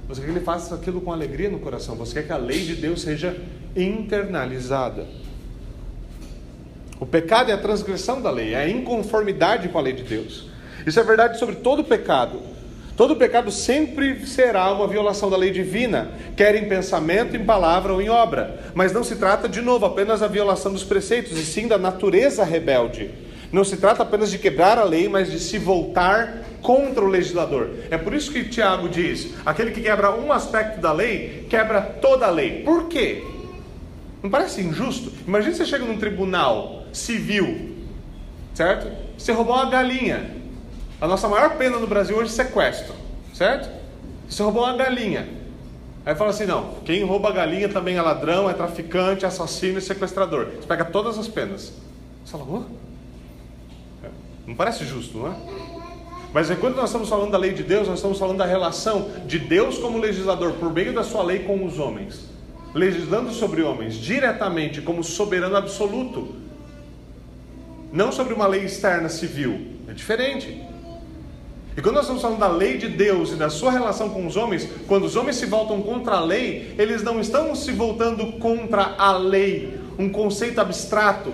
[0.07, 1.95] Você quer que ele faça aquilo com alegria no coração.
[1.95, 3.35] Você quer que a lei de Deus seja
[3.75, 5.05] internalizada.
[6.99, 10.49] O pecado é a transgressão da lei, é a inconformidade com a lei de Deus.
[10.85, 12.39] Isso é verdade sobre todo pecado.
[12.95, 18.01] Todo pecado sempre será uma violação da lei divina, quer em pensamento, em palavra ou
[18.01, 18.71] em obra.
[18.73, 22.45] Mas não se trata, de novo, apenas da violação dos preceitos, e sim da natureza
[22.45, 23.11] rebelde.
[23.51, 27.69] Não se trata apenas de quebrar a lei, mas de se voltar contra o legislador.
[27.91, 32.25] É por isso que Tiago diz: aquele que quebra um aspecto da lei, quebra toda
[32.25, 32.63] a lei.
[32.63, 33.23] Por quê?
[34.23, 35.11] Não parece injusto?
[35.27, 37.75] Imagina você chega num tribunal civil,
[38.55, 38.91] certo?
[39.17, 40.31] Você roubou uma galinha.
[40.99, 42.95] A nossa maior pena no Brasil hoje é sequestro,
[43.33, 43.69] certo?
[44.27, 45.27] Você roubou uma galinha.
[46.03, 50.47] Aí fala assim: não, quem rouba galinha também é ladrão, é traficante, assassino e sequestrador.
[50.47, 51.73] Você pega todas as penas.
[52.23, 52.63] Você fala, oh?
[54.47, 55.35] Não parece justo, não é?
[56.35, 59.09] Mas é quando nós estamos falando da lei de Deus, nós estamos falando da relação
[59.25, 62.25] de Deus como legislador por meio da sua lei com os homens,
[62.73, 66.35] legislando sobre homens diretamente como soberano absoluto,
[67.89, 69.77] não sobre uma lei externa civil.
[69.87, 70.61] É diferente.
[71.77, 74.35] E quando nós estamos falando da lei de Deus e da sua relação com os
[74.35, 78.95] homens, quando os homens se voltam contra a lei, eles não estão se voltando contra
[78.97, 81.31] a lei, um conceito abstrato,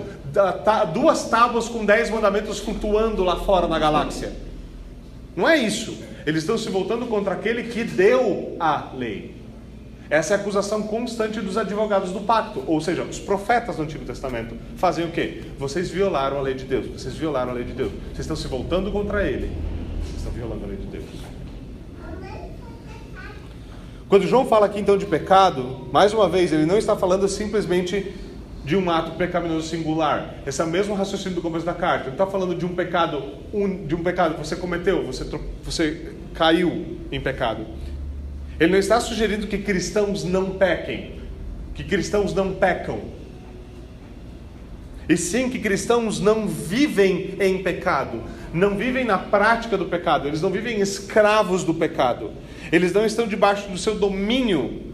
[0.94, 4.51] duas tábuas com dez mandamentos flutuando lá fora na galáxia.
[5.34, 5.96] Não é isso.
[6.26, 9.34] Eles estão se voltando contra aquele que deu a lei.
[10.12, 14.04] Essa é a acusação constante dos advogados do pacto, ou seja, os profetas do Antigo
[14.04, 15.44] Testamento fazem o quê?
[15.58, 18.46] Vocês violaram a lei de Deus, vocês violaram a lei de Deus, vocês estão se
[18.46, 19.50] voltando contra ele,
[20.02, 21.04] vocês estão violando a lei de Deus.
[24.06, 28.14] Quando João fala aqui então de pecado, mais uma vez, ele não está falando simplesmente
[28.64, 30.36] de um ato pecaminoso singular.
[30.46, 32.04] Esse é o mesmo raciocínio do começo da carta.
[32.04, 33.22] Ele está falando de um pecado,
[33.86, 35.24] de um pecado que você cometeu, você,
[35.64, 37.66] você caiu em pecado.
[38.60, 41.20] Ele não está sugerindo que cristãos não pequem,
[41.74, 43.00] que cristãos não pecam.
[45.08, 48.22] E sim que cristãos não vivem em pecado,
[48.54, 52.30] não vivem na prática do pecado, eles não vivem escravos do pecado,
[52.70, 54.91] eles não estão debaixo do seu domínio.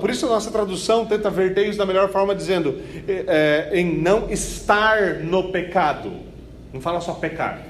[0.00, 4.30] Por isso a nossa tradução tenta verter isso da melhor forma, dizendo é, em não
[4.30, 6.12] estar no pecado.
[6.72, 7.62] Não fala só pecar.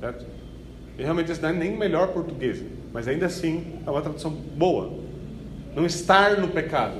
[0.00, 0.26] Certo?
[0.98, 4.92] E realmente isso não é nem melhor português, mas ainda assim é uma tradução boa.
[5.74, 6.94] Não estar no pecado.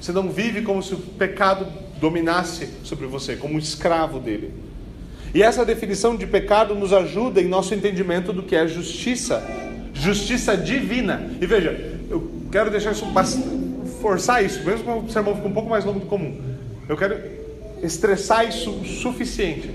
[0.00, 1.66] Você não vive como se o pecado
[2.00, 4.52] dominasse sobre você, como um escravo dele.
[5.34, 9.42] E essa definição de pecado nos ajuda em nosso entendimento do que é justiça,
[9.92, 11.30] justiça divina.
[11.40, 13.06] E veja, eu quero deixar isso
[14.00, 16.40] forçar isso, mesmo que o sermão fique um pouco mais longo do comum.
[16.88, 17.20] Eu quero
[17.82, 19.70] estressar isso o suficiente.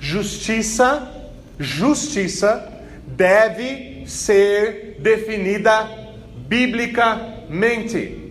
[0.00, 1.10] Justiça,
[1.58, 2.72] justiça
[3.06, 5.88] deve ser definida
[6.48, 8.26] biblicamente.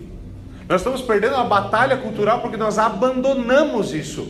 [0.67, 4.27] Nós estamos perdendo uma batalha cultural porque nós abandonamos isso.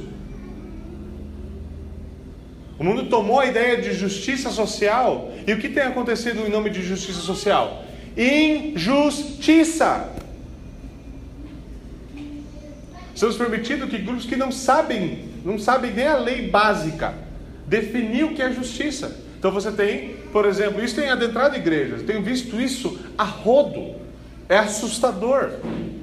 [2.78, 6.70] O mundo tomou a ideia de justiça social e o que tem acontecido em nome
[6.70, 7.86] de justiça social?
[8.18, 10.10] Injustiça.
[13.14, 17.14] Estamos permitindo que grupos que não sabem, não sabem nem a lei básica,
[17.66, 19.24] definir o que é justiça.
[19.38, 23.96] Então você tem, por exemplo, isso tem adentrado igrejas, tenho visto isso a rodo.
[24.48, 25.52] É assustador.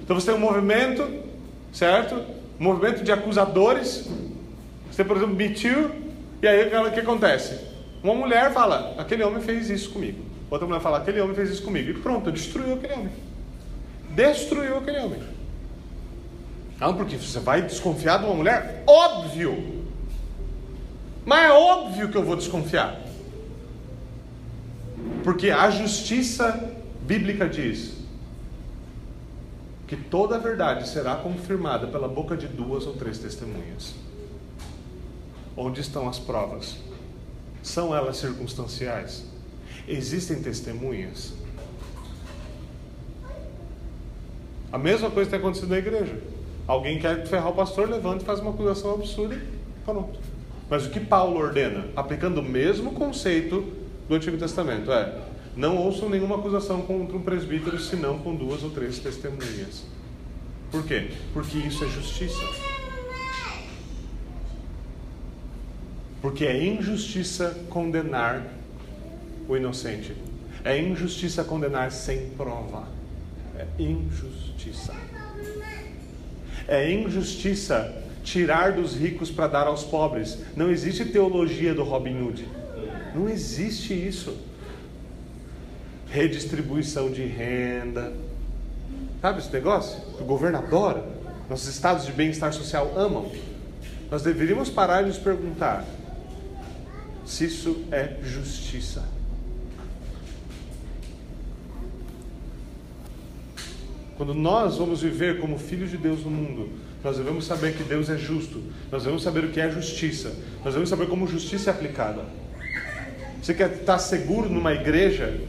[0.03, 1.07] Então você tem um movimento,
[1.73, 2.15] certo?
[2.59, 4.09] Um movimento de acusadores.
[4.91, 5.91] Você por exemplo, Me Too,
[6.43, 7.59] e aí o que acontece?
[8.03, 10.32] Uma mulher fala, aquele homem fez isso comigo.
[10.53, 11.89] Outra mulher fala, aquele homem fez isso comigo.
[11.89, 13.13] E pronto, destruiu aquele homem.
[14.11, 15.23] Destruiu aquele homem.
[16.79, 18.85] Não, porque você vai desconfiar de uma mulher?
[18.87, 19.83] Óbvio!
[21.25, 23.01] Mas é óbvio que eu vou desconfiar.
[25.25, 27.95] Porque a justiça bíblica diz
[29.87, 33.95] que toda a verdade será confirmada pela boca de duas ou três testemunhas.
[35.57, 36.77] Onde estão as provas?
[37.63, 39.32] São elas circunstanciais?
[39.87, 41.33] Existem testemunhas?
[44.73, 46.19] A mesma coisa tem acontecido na igreja.
[46.67, 49.41] Alguém quer ferrar o pastor, levanta e faz uma acusação absurda e
[49.85, 50.19] pronto.
[50.71, 51.89] Mas o que Paulo ordena?
[51.95, 53.65] Aplicando o mesmo conceito
[54.09, 55.21] do Antigo Testamento é:
[55.55, 59.85] não ouçam nenhuma acusação contra um presbítero, senão com duas ou três testemunhas.
[60.71, 61.11] Por quê?
[61.35, 62.43] Porque isso é justiça.
[66.23, 68.47] Porque é injustiça condenar
[69.49, 70.15] o inocente.
[70.65, 72.87] É injustiça condenar sem prova.
[73.59, 74.95] É injustiça.
[76.69, 80.39] É injustiça tirar dos ricos para dar aos pobres.
[80.57, 82.49] Não existe teologia do Robin Hood.
[83.15, 84.37] Não existe isso.
[86.09, 88.13] Redistribuição de renda.
[89.21, 90.01] Sabe esse negócio?
[90.21, 91.05] O governo adora.
[91.49, 93.31] Nossos estados de bem-estar social amam.
[94.11, 95.85] Nós deveríamos parar e nos perguntar
[97.25, 99.03] se isso é justiça.
[104.23, 106.69] Quando nós vamos viver como filhos de Deus no mundo,
[107.03, 110.75] nós devemos saber que Deus é justo, nós devemos saber o que é justiça, nós
[110.75, 112.23] devemos saber como justiça é aplicada.
[113.43, 115.41] Você quer estar seguro numa igreja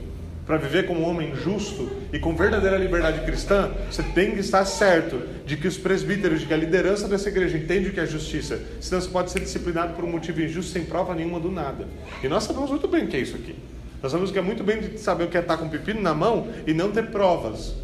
[0.47, 4.65] para viver como um homem justo e com verdadeira liberdade cristã, você tem que estar
[4.65, 8.07] certo de que os presbíteros, de que a liderança dessa igreja entende o que é
[8.07, 8.59] justiça.
[8.81, 11.87] Senão você pode ser disciplinado por um motivo injusto sem prova nenhuma do nada.
[12.23, 13.55] E nós sabemos muito bem o que é isso aqui.
[14.01, 16.15] Nós sabemos que é muito bem saber o que é estar com o pepino na
[16.15, 17.82] mão e não ter provas.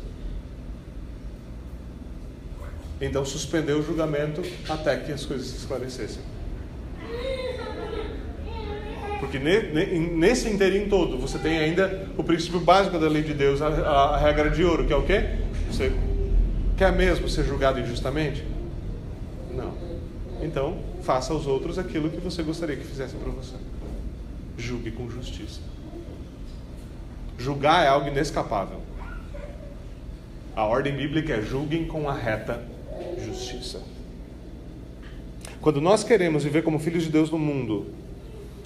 [3.01, 6.21] Então suspendeu o julgamento até que as coisas se esclarecessem.
[9.19, 13.67] Porque nesse inteirinho todo você tem ainda o princípio básico da lei de Deus, a,
[13.67, 15.37] a, a regra de ouro, que é o quê?
[15.69, 15.91] Você
[16.77, 18.43] quer mesmo ser julgado injustamente?
[19.53, 19.73] Não.
[20.41, 23.55] Então, faça aos outros aquilo que você gostaria que fizessem para você.
[24.57, 25.59] Julgue com justiça.
[27.37, 28.79] Julgar é algo inescapável.
[30.55, 32.63] A ordem bíblica é julguem com a reta
[33.17, 33.81] justiça.
[35.61, 37.87] Quando nós queremos viver como filhos de Deus no mundo,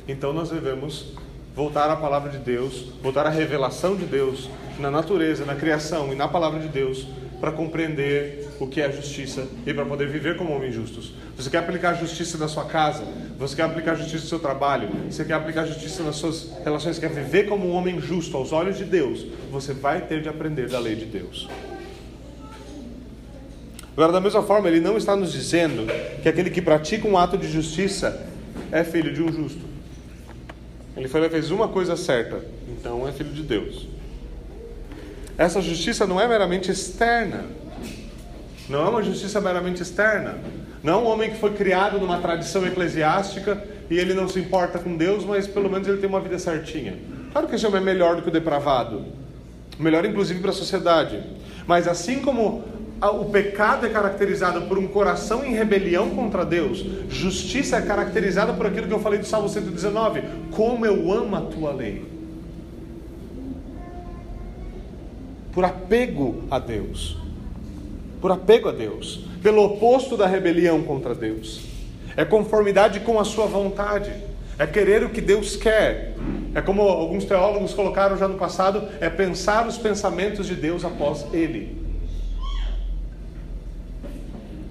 [0.08, 1.14] então nós devemos
[1.56, 6.16] voltar à palavra de Deus, voltar à revelação de Deus na natureza, na criação e
[6.16, 7.08] na palavra de Deus
[7.44, 11.14] para compreender o que é justiça e para poder viver como homens justos.
[11.36, 13.04] Você quer aplicar justiça na sua casa?
[13.38, 14.88] Você quer aplicar justiça no seu trabalho?
[15.10, 16.98] Você quer aplicar justiça nas suas relações?
[16.98, 19.26] Quer viver como um homem justo aos olhos de Deus?
[19.52, 21.50] Você vai ter de aprender da lei de Deus.
[23.96, 25.86] Agora, da mesma forma, ele não está nos dizendo
[26.22, 28.26] que aquele que pratica um ato de justiça
[28.72, 29.62] é filho de um justo.
[30.98, 33.88] Ele foi, fez uma coisa certa, então é filho de Deus.
[35.38, 37.46] Essa justiça não é meramente externa.
[38.68, 40.38] Não é uma justiça meramente externa.
[40.82, 44.80] Não é um homem que foi criado numa tradição eclesiástica e ele não se importa
[44.80, 46.98] com Deus, mas pelo menos ele tem uma vida certinha.
[47.32, 49.06] Claro que esse homem é melhor do que o depravado.
[49.80, 51.22] Melhor, inclusive, para a sociedade.
[51.66, 52.64] Mas assim como
[53.12, 58.66] o pecado é caracterizado por um coração em rebelião contra Deus, justiça é caracterizada por
[58.66, 62.06] aquilo que eu falei do Salmo 119: como eu amo a tua lei.
[65.52, 67.18] Por apego a Deus.
[68.20, 69.26] Por apego a Deus.
[69.44, 71.62] Pelo oposto da rebelião contra Deus.
[72.16, 74.12] É conformidade com a sua vontade.
[74.58, 76.16] É querer o que Deus quer.
[76.56, 81.26] É como alguns teólogos colocaram já no passado: é pensar os pensamentos de Deus após
[81.34, 81.83] Ele.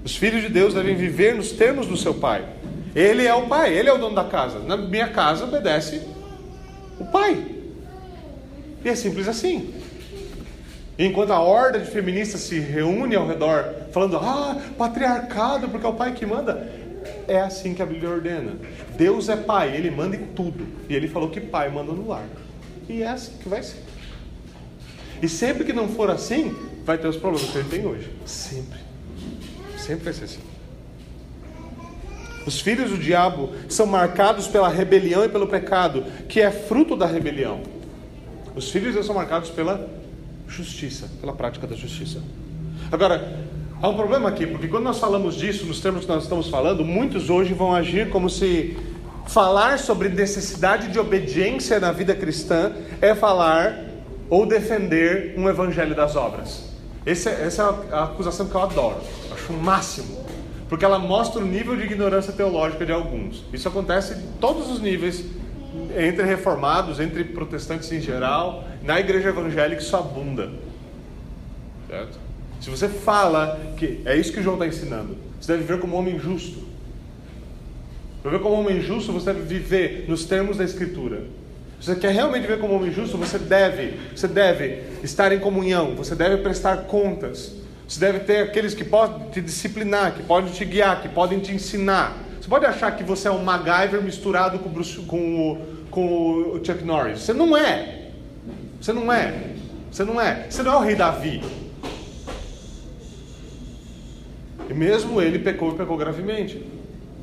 [0.05, 2.44] Os filhos de Deus devem viver nos termos do seu pai.
[2.94, 4.59] Ele é o pai, ele é o dono da casa.
[4.59, 6.03] Na minha casa obedece
[6.98, 7.46] o pai.
[8.84, 9.72] E é simples assim.
[10.98, 15.94] enquanto a horda de feministas se reúne ao redor, falando, ah, patriarcado, porque é o
[15.94, 16.70] pai que manda,
[17.26, 18.53] é assim que a Bíblia ordena.
[18.96, 20.66] Deus é pai, ele manda em tudo.
[20.88, 22.24] E ele falou que pai manda no lar.
[22.88, 23.82] E é assim que vai ser.
[25.22, 28.11] E sempre que não for assim, vai ter os problemas que ele tem hoje.
[28.26, 28.91] Sempre.
[29.83, 30.41] Sempre vai ser assim.
[32.47, 37.07] Os filhos do diabo são marcados pela rebelião e pelo pecado, que é fruto da
[37.07, 37.61] rebelião.
[38.55, 39.89] Os filhos de Deus são marcados pela
[40.47, 42.20] justiça, pela prática da justiça.
[42.93, 43.41] Agora,
[43.80, 46.85] há um problema aqui, porque quando nós falamos disso, nos termos que nós estamos falando,
[46.85, 48.76] muitos hoje vão agir como se
[49.26, 53.85] falar sobre necessidade de obediência na vida cristã é falar
[54.28, 56.70] ou defender um evangelho das obras.
[57.05, 57.30] É, essa
[57.91, 59.01] é a acusação que eu adoro,
[59.53, 60.24] o máximo,
[60.68, 63.44] porque ela mostra o nível de ignorância teológica de alguns.
[63.53, 65.24] Isso acontece em todos os níveis,
[65.96, 70.50] entre reformados, entre protestantes em geral, na igreja evangélica isso abunda.
[71.88, 72.18] Certo?
[72.61, 75.98] Se você fala que é isso que João está ensinando, você deve viver como um
[75.98, 76.61] homem justo.
[78.22, 81.24] Para viver como um homem justo, você deve viver nos termos da Escritura.
[81.80, 85.96] Se você quer realmente viver como homem justo, você deve, você deve estar em comunhão,
[85.96, 87.57] você deve prestar contas.
[87.93, 91.53] Você deve ter aqueles que podem te disciplinar, que podem te guiar, que podem te
[91.53, 92.16] ensinar.
[92.40, 96.07] Você pode achar que você é um MacGyver misturado com, Bruce, com, o, com
[96.55, 97.20] o Chuck Norris.
[97.20, 98.12] Você não é.
[98.80, 99.51] Você não é.
[99.90, 100.47] Você não é.
[100.49, 101.43] Você não é o rei Davi.
[104.70, 106.64] E mesmo ele pecou e pecou gravemente.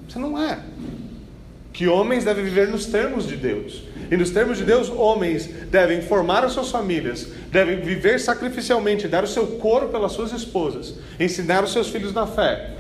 [0.07, 0.59] Você não é.
[1.74, 3.86] Que homens devem viver nos termos de Deus.
[4.12, 9.24] E nos termos de Deus, homens devem formar as suas famílias, devem viver sacrificialmente, dar
[9.24, 12.72] o seu couro pelas suas esposas, ensinar os seus filhos na fé,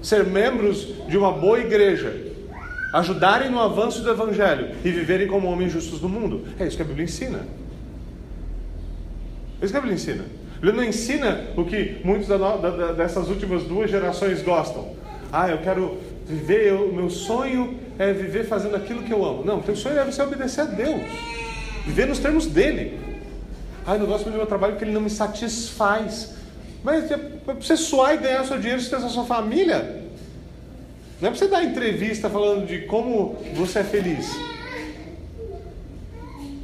[0.00, 2.14] ser membros de uma boa igreja,
[2.92, 6.46] ajudarem no avanço do evangelho e viverem como homens justos do mundo.
[6.60, 7.40] É isso que a Bíblia ensina.
[9.60, 10.24] É isso que a Bíblia ensina.
[10.64, 12.28] Bíblia não ensina o que muitos
[12.96, 14.94] dessas últimas duas gerações gostam.
[15.32, 19.44] Ah, eu quero viver, o meu sonho é viver fazendo aquilo que eu amo.
[19.44, 21.02] Não, teu sonho deve ser obedecer a Deus.
[21.86, 22.98] Viver nos termos dele.
[23.86, 26.34] Ah, eu não gosto do meu trabalho porque ele não me satisfaz.
[26.82, 30.02] Mas é para você suar e ganhar seu dinheiro e a sua família.
[31.20, 34.30] Não é para você dar entrevista falando de como você é feliz.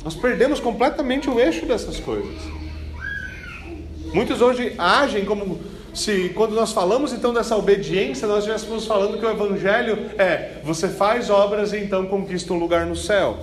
[0.05, 2.37] Nós perdemos completamente o eixo dessas coisas.
[4.13, 5.61] Muitos hoje agem como
[5.93, 10.89] se quando nós falamos então dessa obediência, nós estamos falando que o evangelho é você
[10.89, 13.39] faz obras e então conquista um lugar no céu.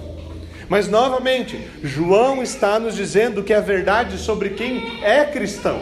[0.70, 5.80] Mas novamente, João está nos dizendo que é verdade sobre quem é cristão.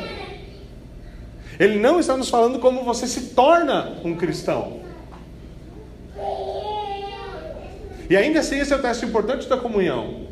[1.59, 4.81] Ele não está nos falando como você se torna um cristão.
[8.09, 10.25] E ainda assim, esse é o teste importante da comunhão.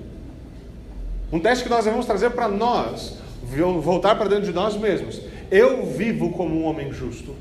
[1.32, 3.18] Um teste que nós devemos trazer para nós,
[3.82, 5.20] voltar para dentro de nós mesmos.
[5.54, 7.36] Eu vivo como um homem justo.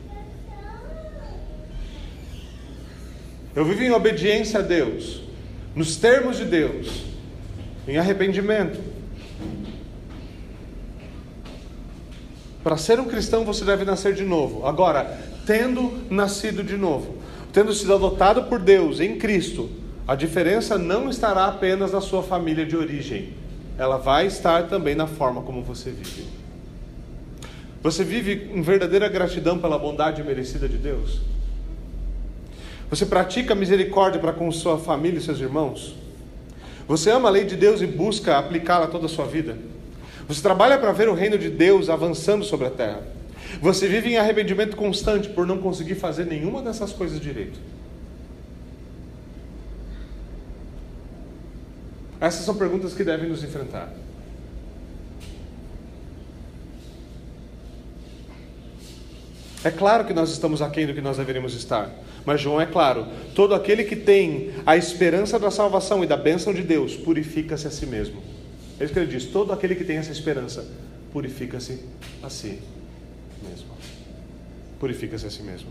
[3.56, 5.22] Eu vivo em obediência a Deus,
[5.74, 7.04] nos termos de Deus,
[7.88, 8.78] em arrependimento.
[12.62, 14.66] Para ser um cristão, você deve nascer de novo.
[14.66, 17.16] Agora, tendo nascido de novo,
[17.50, 19.70] tendo sido adotado por Deus em Cristo,
[20.06, 23.32] a diferença não estará apenas na sua família de origem,
[23.78, 26.41] ela vai estar também na forma como você vive.
[27.82, 31.20] Você vive em verdadeira gratidão pela bondade merecida de Deus?
[32.88, 35.96] Você pratica misericórdia para com sua família e seus irmãos?
[36.86, 39.56] Você ama a lei de Deus e busca aplicá-la toda a sua vida?
[40.28, 43.02] Você trabalha para ver o reino de Deus avançando sobre a terra?
[43.60, 47.58] Você vive em arrependimento constante por não conseguir fazer nenhuma dessas coisas direito?
[52.20, 53.92] Essas são perguntas que devem nos enfrentar.
[59.64, 61.90] É claro que nós estamos aquém do que nós deveríamos estar.
[62.24, 66.52] Mas João é claro: todo aquele que tem a esperança da salvação e da bênção
[66.52, 68.22] de Deus purifica-se a si mesmo.
[68.80, 70.66] É isso que ele diz: todo aquele que tem essa esperança
[71.12, 71.80] purifica-se
[72.22, 72.58] a si
[73.42, 73.68] mesmo.
[74.80, 75.68] Purifica-se a si mesmo.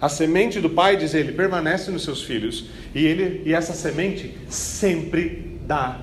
[0.00, 4.36] A semente do Pai, diz ele, permanece nos seus filhos, e, ele, e essa semente
[4.48, 6.00] sempre dá.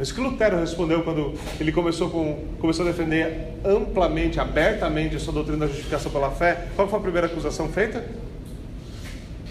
[0.00, 5.20] É isso que Lutero respondeu quando ele começou, com, começou a defender amplamente, abertamente a
[5.20, 6.68] sua doutrina da justificação pela fé.
[6.74, 8.02] Qual foi a primeira acusação feita?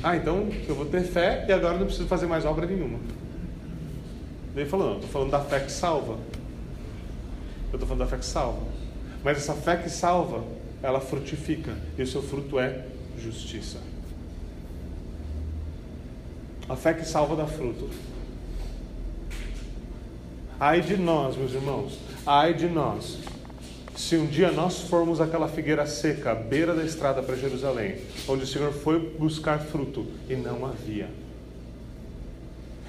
[0.01, 2.97] Ah, então eu vou ter fé e agora não preciso fazer mais obra nenhuma.
[4.55, 6.13] Ele falou, não, estou falando da fé que salva.
[6.13, 8.63] Eu estou falando da fé que salva.
[9.23, 10.43] Mas essa fé que salva,
[10.81, 11.77] ela frutifica.
[11.95, 12.85] E o seu fruto é
[13.19, 13.77] justiça.
[16.67, 17.87] A fé que salva dá fruto.
[20.59, 23.17] Ai de nós, meus irmãos, ai de nós,
[23.95, 27.95] se um dia nós formos aquela figueira seca à beira da estrada para Jerusalém,
[28.27, 31.07] onde o Senhor foi buscar fruto e não havia.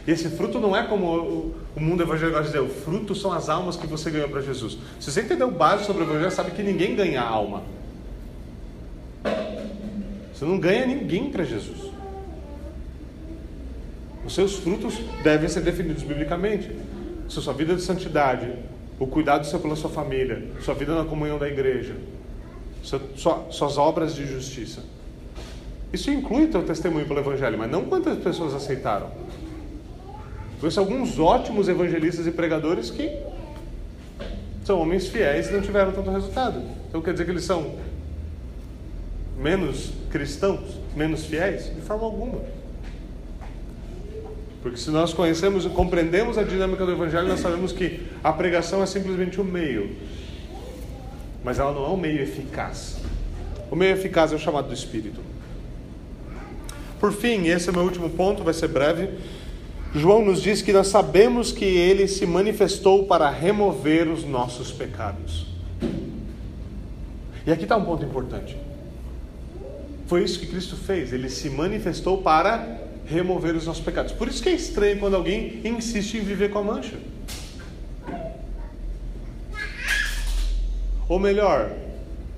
[0.04, 3.48] Esse fruto não é como o mundo evangélico gosta de dizer, o fruto são as
[3.48, 4.76] almas que você ganhou para Jesus.
[4.98, 7.62] Se você entendeu o básico sobre o evangelho, sabe que ninguém ganha alma.
[10.34, 11.92] Você não ganha ninguém para Jesus.
[14.26, 16.68] Os seus frutos devem ser definidos biblicamente
[17.30, 18.52] sua vida de santidade,
[18.98, 21.94] o cuidado seu pela sua família, sua vida na comunhão da igreja,
[22.82, 24.82] sua, sua, suas obras de justiça.
[25.92, 29.10] Isso inclui teu testemunho pelo Evangelho, mas não quantas pessoas aceitaram.
[30.60, 33.10] Conheço alguns ótimos evangelistas e pregadores que
[34.64, 36.62] são homens fiéis e não tiveram tanto resultado.
[36.88, 37.76] Então quer dizer que eles são
[39.38, 41.74] menos cristãos, menos fiéis?
[41.74, 42.40] De forma alguma.
[44.62, 48.82] Porque se nós conhecemos e compreendemos a dinâmica do Evangelho, nós sabemos que a pregação
[48.82, 49.96] é simplesmente um meio,
[51.42, 52.98] mas ela não é um meio eficaz.
[53.70, 55.20] O meio eficaz é o chamado do Espírito.
[56.98, 59.08] Por fim, esse é o meu último ponto, vai ser breve.
[59.94, 65.46] João nos diz que nós sabemos que ele se manifestou para remover os nossos pecados.
[67.46, 68.56] E aqui está um ponto importante.
[70.06, 74.12] Foi isso que Cristo fez, ele se manifestou para remover os nossos pecados.
[74.12, 76.96] Por isso que é estranho quando alguém insiste em viver com a mancha.
[81.08, 81.72] Ou melhor,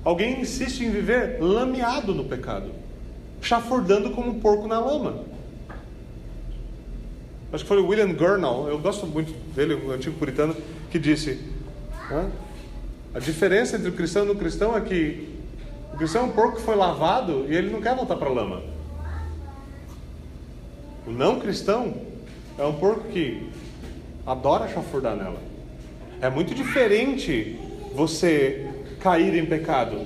[0.03, 2.71] alguém insiste em viver lameado no pecado,
[3.39, 5.25] chafurdando como um porco na lama.
[7.53, 10.55] Acho que foi o William Gurnall, eu gosto muito dele, o antigo puritano,
[10.89, 11.39] que disse:
[13.13, 15.29] a diferença entre o cristão e o cristão é que
[15.93, 18.33] o cristão é um porco que foi lavado e ele não quer voltar para a
[18.33, 18.63] lama.
[21.05, 21.93] O não cristão
[22.57, 23.49] é um porco que
[24.25, 25.41] adora chafurdar nela.
[26.21, 27.59] É muito diferente
[27.93, 28.69] você
[29.01, 29.99] cair em pecado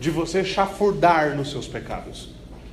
[0.00, 2.30] de você chafurdar nos seus pecados,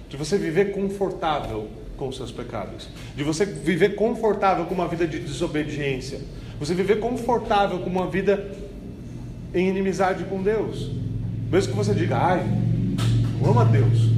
[0.10, 5.06] de você viver confortável com os seus pecados, de você viver confortável com uma vida
[5.06, 6.20] de desobediência,
[6.60, 8.50] você viver confortável com uma vida
[9.54, 10.90] em inimizade com Deus,
[11.52, 12.44] mesmo que você diga, ai,
[13.40, 14.10] eu amo a Deus.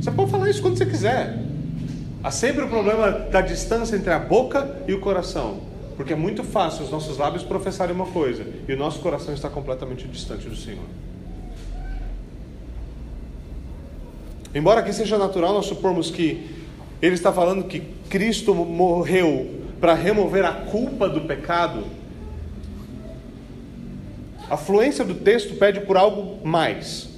[0.00, 1.43] Você pode falar isso quando você quiser,
[2.24, 5.60] Há sempre o problema da distância entre a boca e o coração.
[5.94, 9.50] Porque é muito fácil os nossos lábios professarem uma coisa e o nosso coração está
[9.50, 10.86] completamente distante do Senhor.
[14.54, 16.48] Embora aqui seja natural nós supormos que
[17.02, 21.84] ele está falando que Cristo morreu para remover a culpa do pecado,
[24.48, 27.10] a fluência do texto pede por algo mais.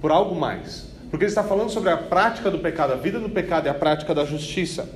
[0.00, 0.85] Por algo mais.
[1.10, 3.74] Porque ele está falando sobre a prática do pecado, a vida do pecado e a
[3.74, 4.88] prática da justiça.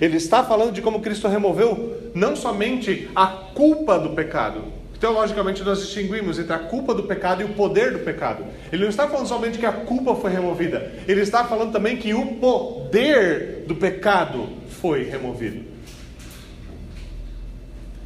[0.00, 4.62] Ele está falando de como Cristo removeu não somente a culpa do pecado.
[5.00, 8.44] Teologicamente, nós distinguimos entre a culpa do pecado e o poder do pecado.
[8.72, 12.14] Ele não está falando somente que a culpa foi removida, ele está falando também que
[12.14, 15.74] o poder do pecado foi removido.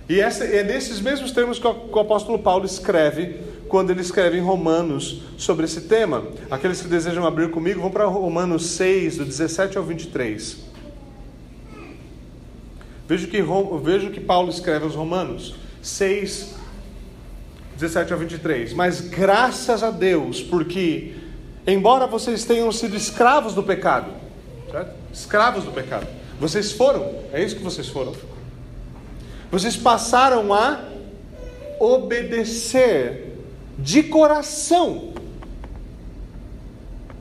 [0.09, 3.37] E é nesses mesmos termos que o apóstolo Paulo escreve
[3.69, 6.25] quando ele escreve em Romanos sobre esse tema.
[6.51, 10.69] Aqueles que desejam abrir comigo, vão para Romanos 6, do 17 ao 23.
[13.07, 13.43] Veja que,
[13.83, 16.55] veja que Paulo escreve aos Romanos 6,
[17.77, 18.73] 17 ao 23.
[18.73, 21.15] Mas graças a Deus, porque,
[21.67, 24.11] embora vocês tenham sido escravos do pecado,
[24.71, 24.95] certo?
[25.13, 26.07] escravos do pecado,
[26.41, 28.13] vocês foram, é isso que vocês foram.
[29.51, 30.85] Vocês passaram a
[31.81, 33.38] obedecer
[33.79, 35.15] de coração.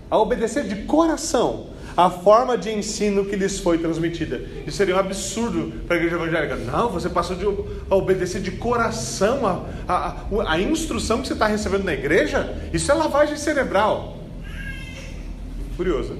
[0.09, 4.39] A obedecer de coração a forma de ensino que lhes foi transmitida.
[4.67, 6.55] Isso seria um absurdo para a igreja evangélica.
[6.55, 7.43] Não, você passou de,
[7.89, 12.55] a obedecer de coração a, a, a instrução que você está recebendo na igreja.
[12.71, 14.15] Isso é lavagem cerebral.
[15.75, 16.15] Curioso.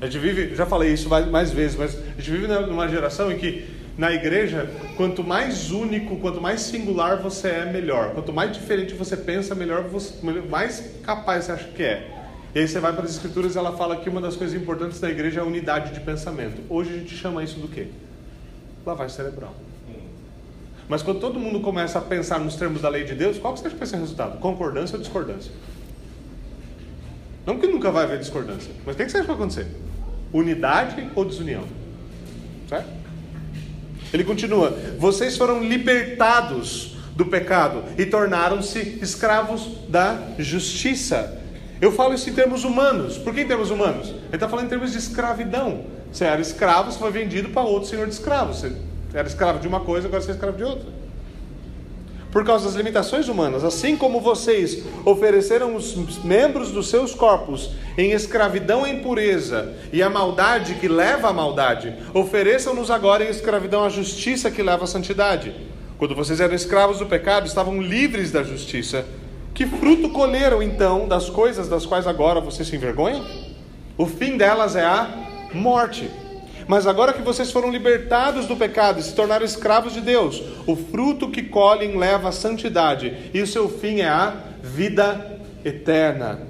[0.00, 3.30] A gente vive, já falei isso mais, mais vezes, mas a gente vive numa geração
[3.30, 8.12] em que na igreja, quanto mais único, quanto mais singular você é, melhor.
[8.12, 10.14] Quanto mais diferente você pensa, melhor você,
[10.50, 12.10] mais capaz você acha que é.
[12.54, 15.00] E aí você vai para as escrituras e ela fala que uma das coisas importantes
[15.00, 16.60] da igreja é a unidade de pensamento.
[16.68, 17.88] Hoje a gente chama isso do quê?
[18.84, 19.54] Lavagem cerebral.
[20.88, 23.60] Mas quando todo mundo começa a pensar nos termos da lei de Deus, qual que
[23.60, 24.38] você acha que vai ser o resultado?
[24.38, 25.50] Concordância ou discordância?
[27.46, 29.66] Não que nunca vai haver discordância, mas o que você acha que vai acontecer?
[30.32, 31.64] Unidade ou desunião?
[32.68, 33.03] Certo?
[34.14, 41.42] Ele continua: Vocês foram libertados do pecado e tornaram-se escravos da justiça.
[41.80, 43.18] Eu falo isso em termos humanos.
[43.18, 44.08] Por que em termos humanos?
[44.08, 45.84] Ele está falando em termos de escravidão.
[46.10, 48.58] Você era escravo, você foi vendido para outro senhor de escravos.
[48.58, 48.72] Você
[49.12, 51.03] era escravo de uma coisa, agora você é escravo de outra
[52.34, 58.10] por causa das limitações humanas, assim como vocês ofereceram os membros dos seus corpos em
[58.10, 63.88] escravidão e impureza e a maldade que leva à maldade, ofereçam-nos agora em escravidão à
[63.88, 65.54] justiça que leva à santidade.
[65.96, 69.06] Quando vocês eram escravos do pecado, estavam livres da justiça.
[69.54, 73.24] Que fruto colheram então das coisas das quais agora vocês se envergonham?
[73.96, 75.08] O fim delas é a
[75.54, 76.10] morte.
[76.66, 80.74] Mas agora que vocês foram libertados do pecado e se tornaram escravos de Deus, o
[80.74, 86.40] fruto que colhem leva à santidade, e o seu fim é a vida eterna.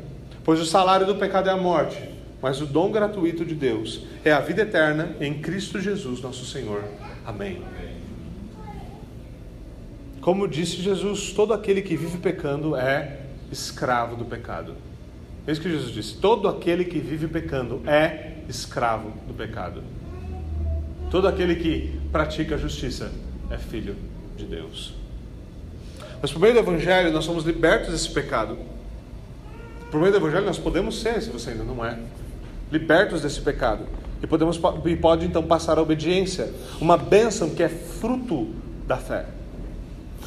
[0.45, 1.99] Pois o salário do pecado é a morte,
[2.41, 6.85] mas o dom gratuito de Deus é a vida eterna em Cristo Jesus, nosso Senhor.
[7.25, 7.63] Amém.
[10.21, 14.75] Como disse Jesus, todo aquele que vive pecando é escravo do pecado.
[15.47, 19.83] É isso que Jesus disse: todo aquele que vive pecando é escravo do pecado.
[21.15, 23.13] Todo aquele que pratica a justiça
[23.49, 23.95] é filho
[24.37, 24.95] de Deus.
[26.21, 28.59] Mas por meio do Evangelho nós somos libertos desse pecado.
[29.93, 31.97] Por meio do Evangelho nós podemos ser, se você ainda não é,
[32.69, 33.87] libertos desse pecado.
[34.21, 38.49] E, podemos, e pode então passar a obediência, uma bênção que é fruto
[38.85, 39.27] da fé.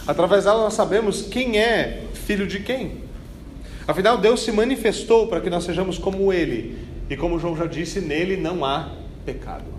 [0.08, 3.04] Através dela nós sabemos quem é filho de quem.
[3.86, 6.78] Afinal, Deus se manifestou para que nós sejamos como Ele.
[7.10, 8.94] E como João já disse, nele não há
[9.26, 9.77] pecado.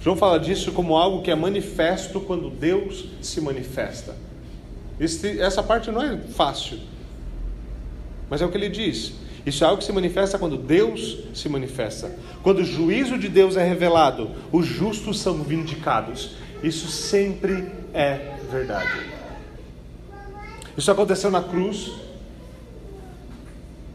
[0.00, 4.14] João fala disso como algo que é manifesto quando Deus se manifesta.
[4.98, 6.78] Esse, essa parte não é fácil,
[8.30, 9.12] mas é o que ele diz.
[9.44, 12.14] Isso é algo que se manifesta quando Deus se manifesta.
[12.42, 16.32] Quando o juízo de Deus é revelado, os justos são vindicados.
[16.62, 19.06] Isso sempre é verdade.
[20.76, 21.92] Isso aconteceu na cruz.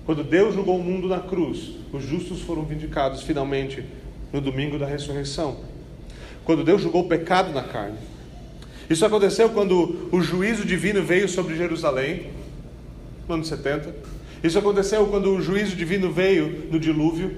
[0.05, 3.85] Quando Deus julgou o mundo na cruz, os justos foram vindicados finalmente
[4.33, 5.72] no domingo da ressurreição
[6.45, 7.97] quando Deus julgou o pecado na carne.
[8.89, 12.31] Isso aconteceu quando o juízo divino veio sobre Jerusalém,
[13.27, 13.93] no ano 70.
[14.43, 17.37] Isso aconteceu quando o juízo divino veio no dilúvio.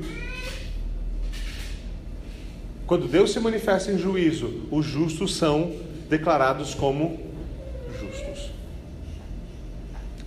[2.87, 5.75] Quando Deus se manifesta em juízo, os justos são
[6.09, 7.19] declarados como
[7.99, 8.51] justos.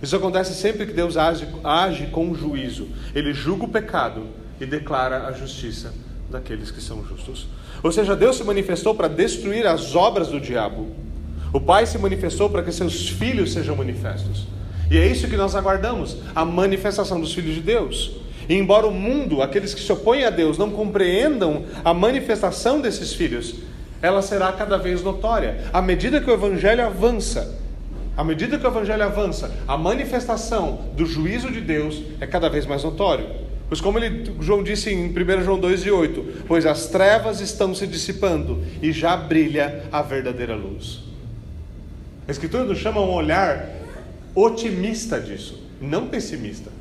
[0.01, 2.87] Isso acontece sempre que Deus age, age com juízo.
[3.13, 4.27] Ele julga o pecado
[4.59, 5.93] e declara a justiça
[6.29, 7.47] daqueles que são justos.
[7.81, 10.87] Ou seja, Deus se manifestou para destruir as obras do diabo.
[11.51, 14.45] O Pai se manifestou para que seus filhos sejam manifestos.
[14.91, 18.11] E é isso que nós aguardamos, a manifestação dos filhos de Deus.
[18.47, 23.13] E embora o mundo, aqueles que se opõem a Deus, não compreendam a manifestação desses
[23.13, 23.55] filhos,
[24.01, 25.65] ela será cada vez notória.
[25.71, 27.59] À medida que o evangelho avança,
[28.17, 32.65] à medida que o evangelho avança, a manifestação do juízo de Deus é cada vez
[32.65, 33.27] mais notório.
[33.69, 37.75] Pois como ele, João disse em 1 João 2 e 8, pois as trevas estão
[37.75, 41.01] se dissipando e já brilha a verdadeira luz.
[42.27, 43.69] A Escritura nos chama um olhar
[44.33, 46.71] otimista disso, não pessimista.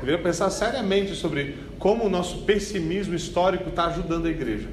[0.00, 4.68] Deveria pensar seriamente sobre como o nosso pessimismo histórico está ajudando a igreja.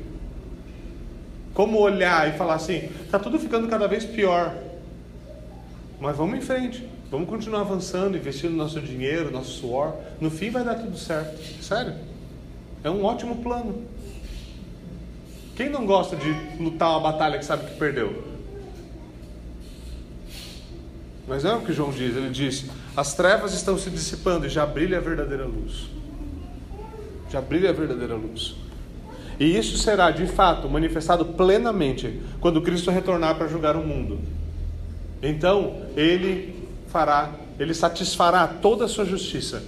[1.54, 4.56] Como olhar e falar assim, está tudo ficando cada vez pior.
[6.00, 6.97] Mas vamos em frente.
[7.10, 9.96] Vamos continuar avançando, investindo nosso dinheiro, nosso suor.
[10.20, 11.42] No fim vai dar tudo certo.
[11.64, 11.94] Sério.
[12.84, 13.84] É um ótimo plano.
[15.56, 16.30] Quem não gosta de
[16.62, 18.24] lutar uma batalha que sabe que perdeu?
[21.28, 24.50] Mas não é o que João diz, ele diz: as trevas estão se dissipando e
[24.50, 25.88] já brilha a verdadeira luz.
[27.30, 28.56] Já brilha a verdadeira luz.
[29.40, 34.20] E isso será, de fato, manifestado plenamente quando Cristo retornar para julgar o mundo.
[35.22, 36.57] Então, ele
[36.88, 39.64] fará, ele satisfará toda a sua justiça.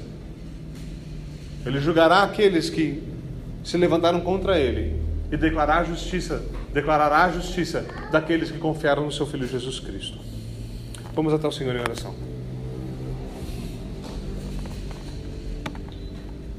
[1.66, 3.04] Ele julgará aqueles que
[3.64, 5.00] se levantaram contra ele
[5.32, 6.44] e declarará a justiça,
[6.74, 10.18] declarará a justiça daqueles que confiaram no seu filho Jesus Cristo.
[11.14, 12.16] Vamos até o Senhor em oração.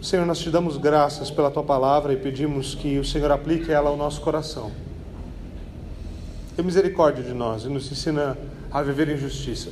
[0.02, 3.90] Senhor, nós te damos graças pela tua palavra e pedimos que o Senhor aplique ela
[3.90, 4.72] ao nosso coração.
[6.56, 8.36] Tenha misericórdia de nós e nos ensina
[8.70, 9.70] a viver em justiça.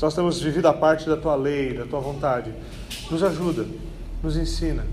[0.00, 2.52] Nós temos vivido a parte da tua lei, da tua vontade,
[3.10, 3.66] nos ajuda,
[4.22, 4.84] nos ensina,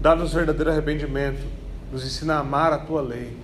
[0.00, 1.44] dá-nos verdadeiro arrependimento,
[1.92, 3.36] nos ensina a amar a tua lei,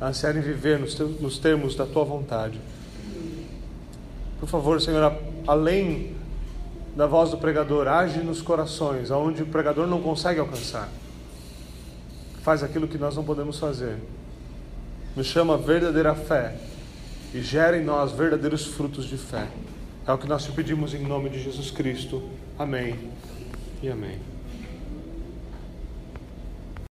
[0.00, 2.60] a ansiar em viver nos termos da tua vontade.
[4.40, 6.16] Por favor, Senhor, além
[6.96, 10.88] da voz do pregador, age nos corações, aonde o pregador não consegue alcançar.
[12.42, 13.96] Faz aquilo que nós não podemos fazer.
[15.14, 16.56] Nos chama verdadeira fé
[17.32, 19.46] e gera em nós verdadeiros frutos de fé.
[20.06, 22.22] É o que nós te pedimos em nome de Jesus Cristo.
[22.58, 22.96] Amém
[23.82, 24.29] e amém.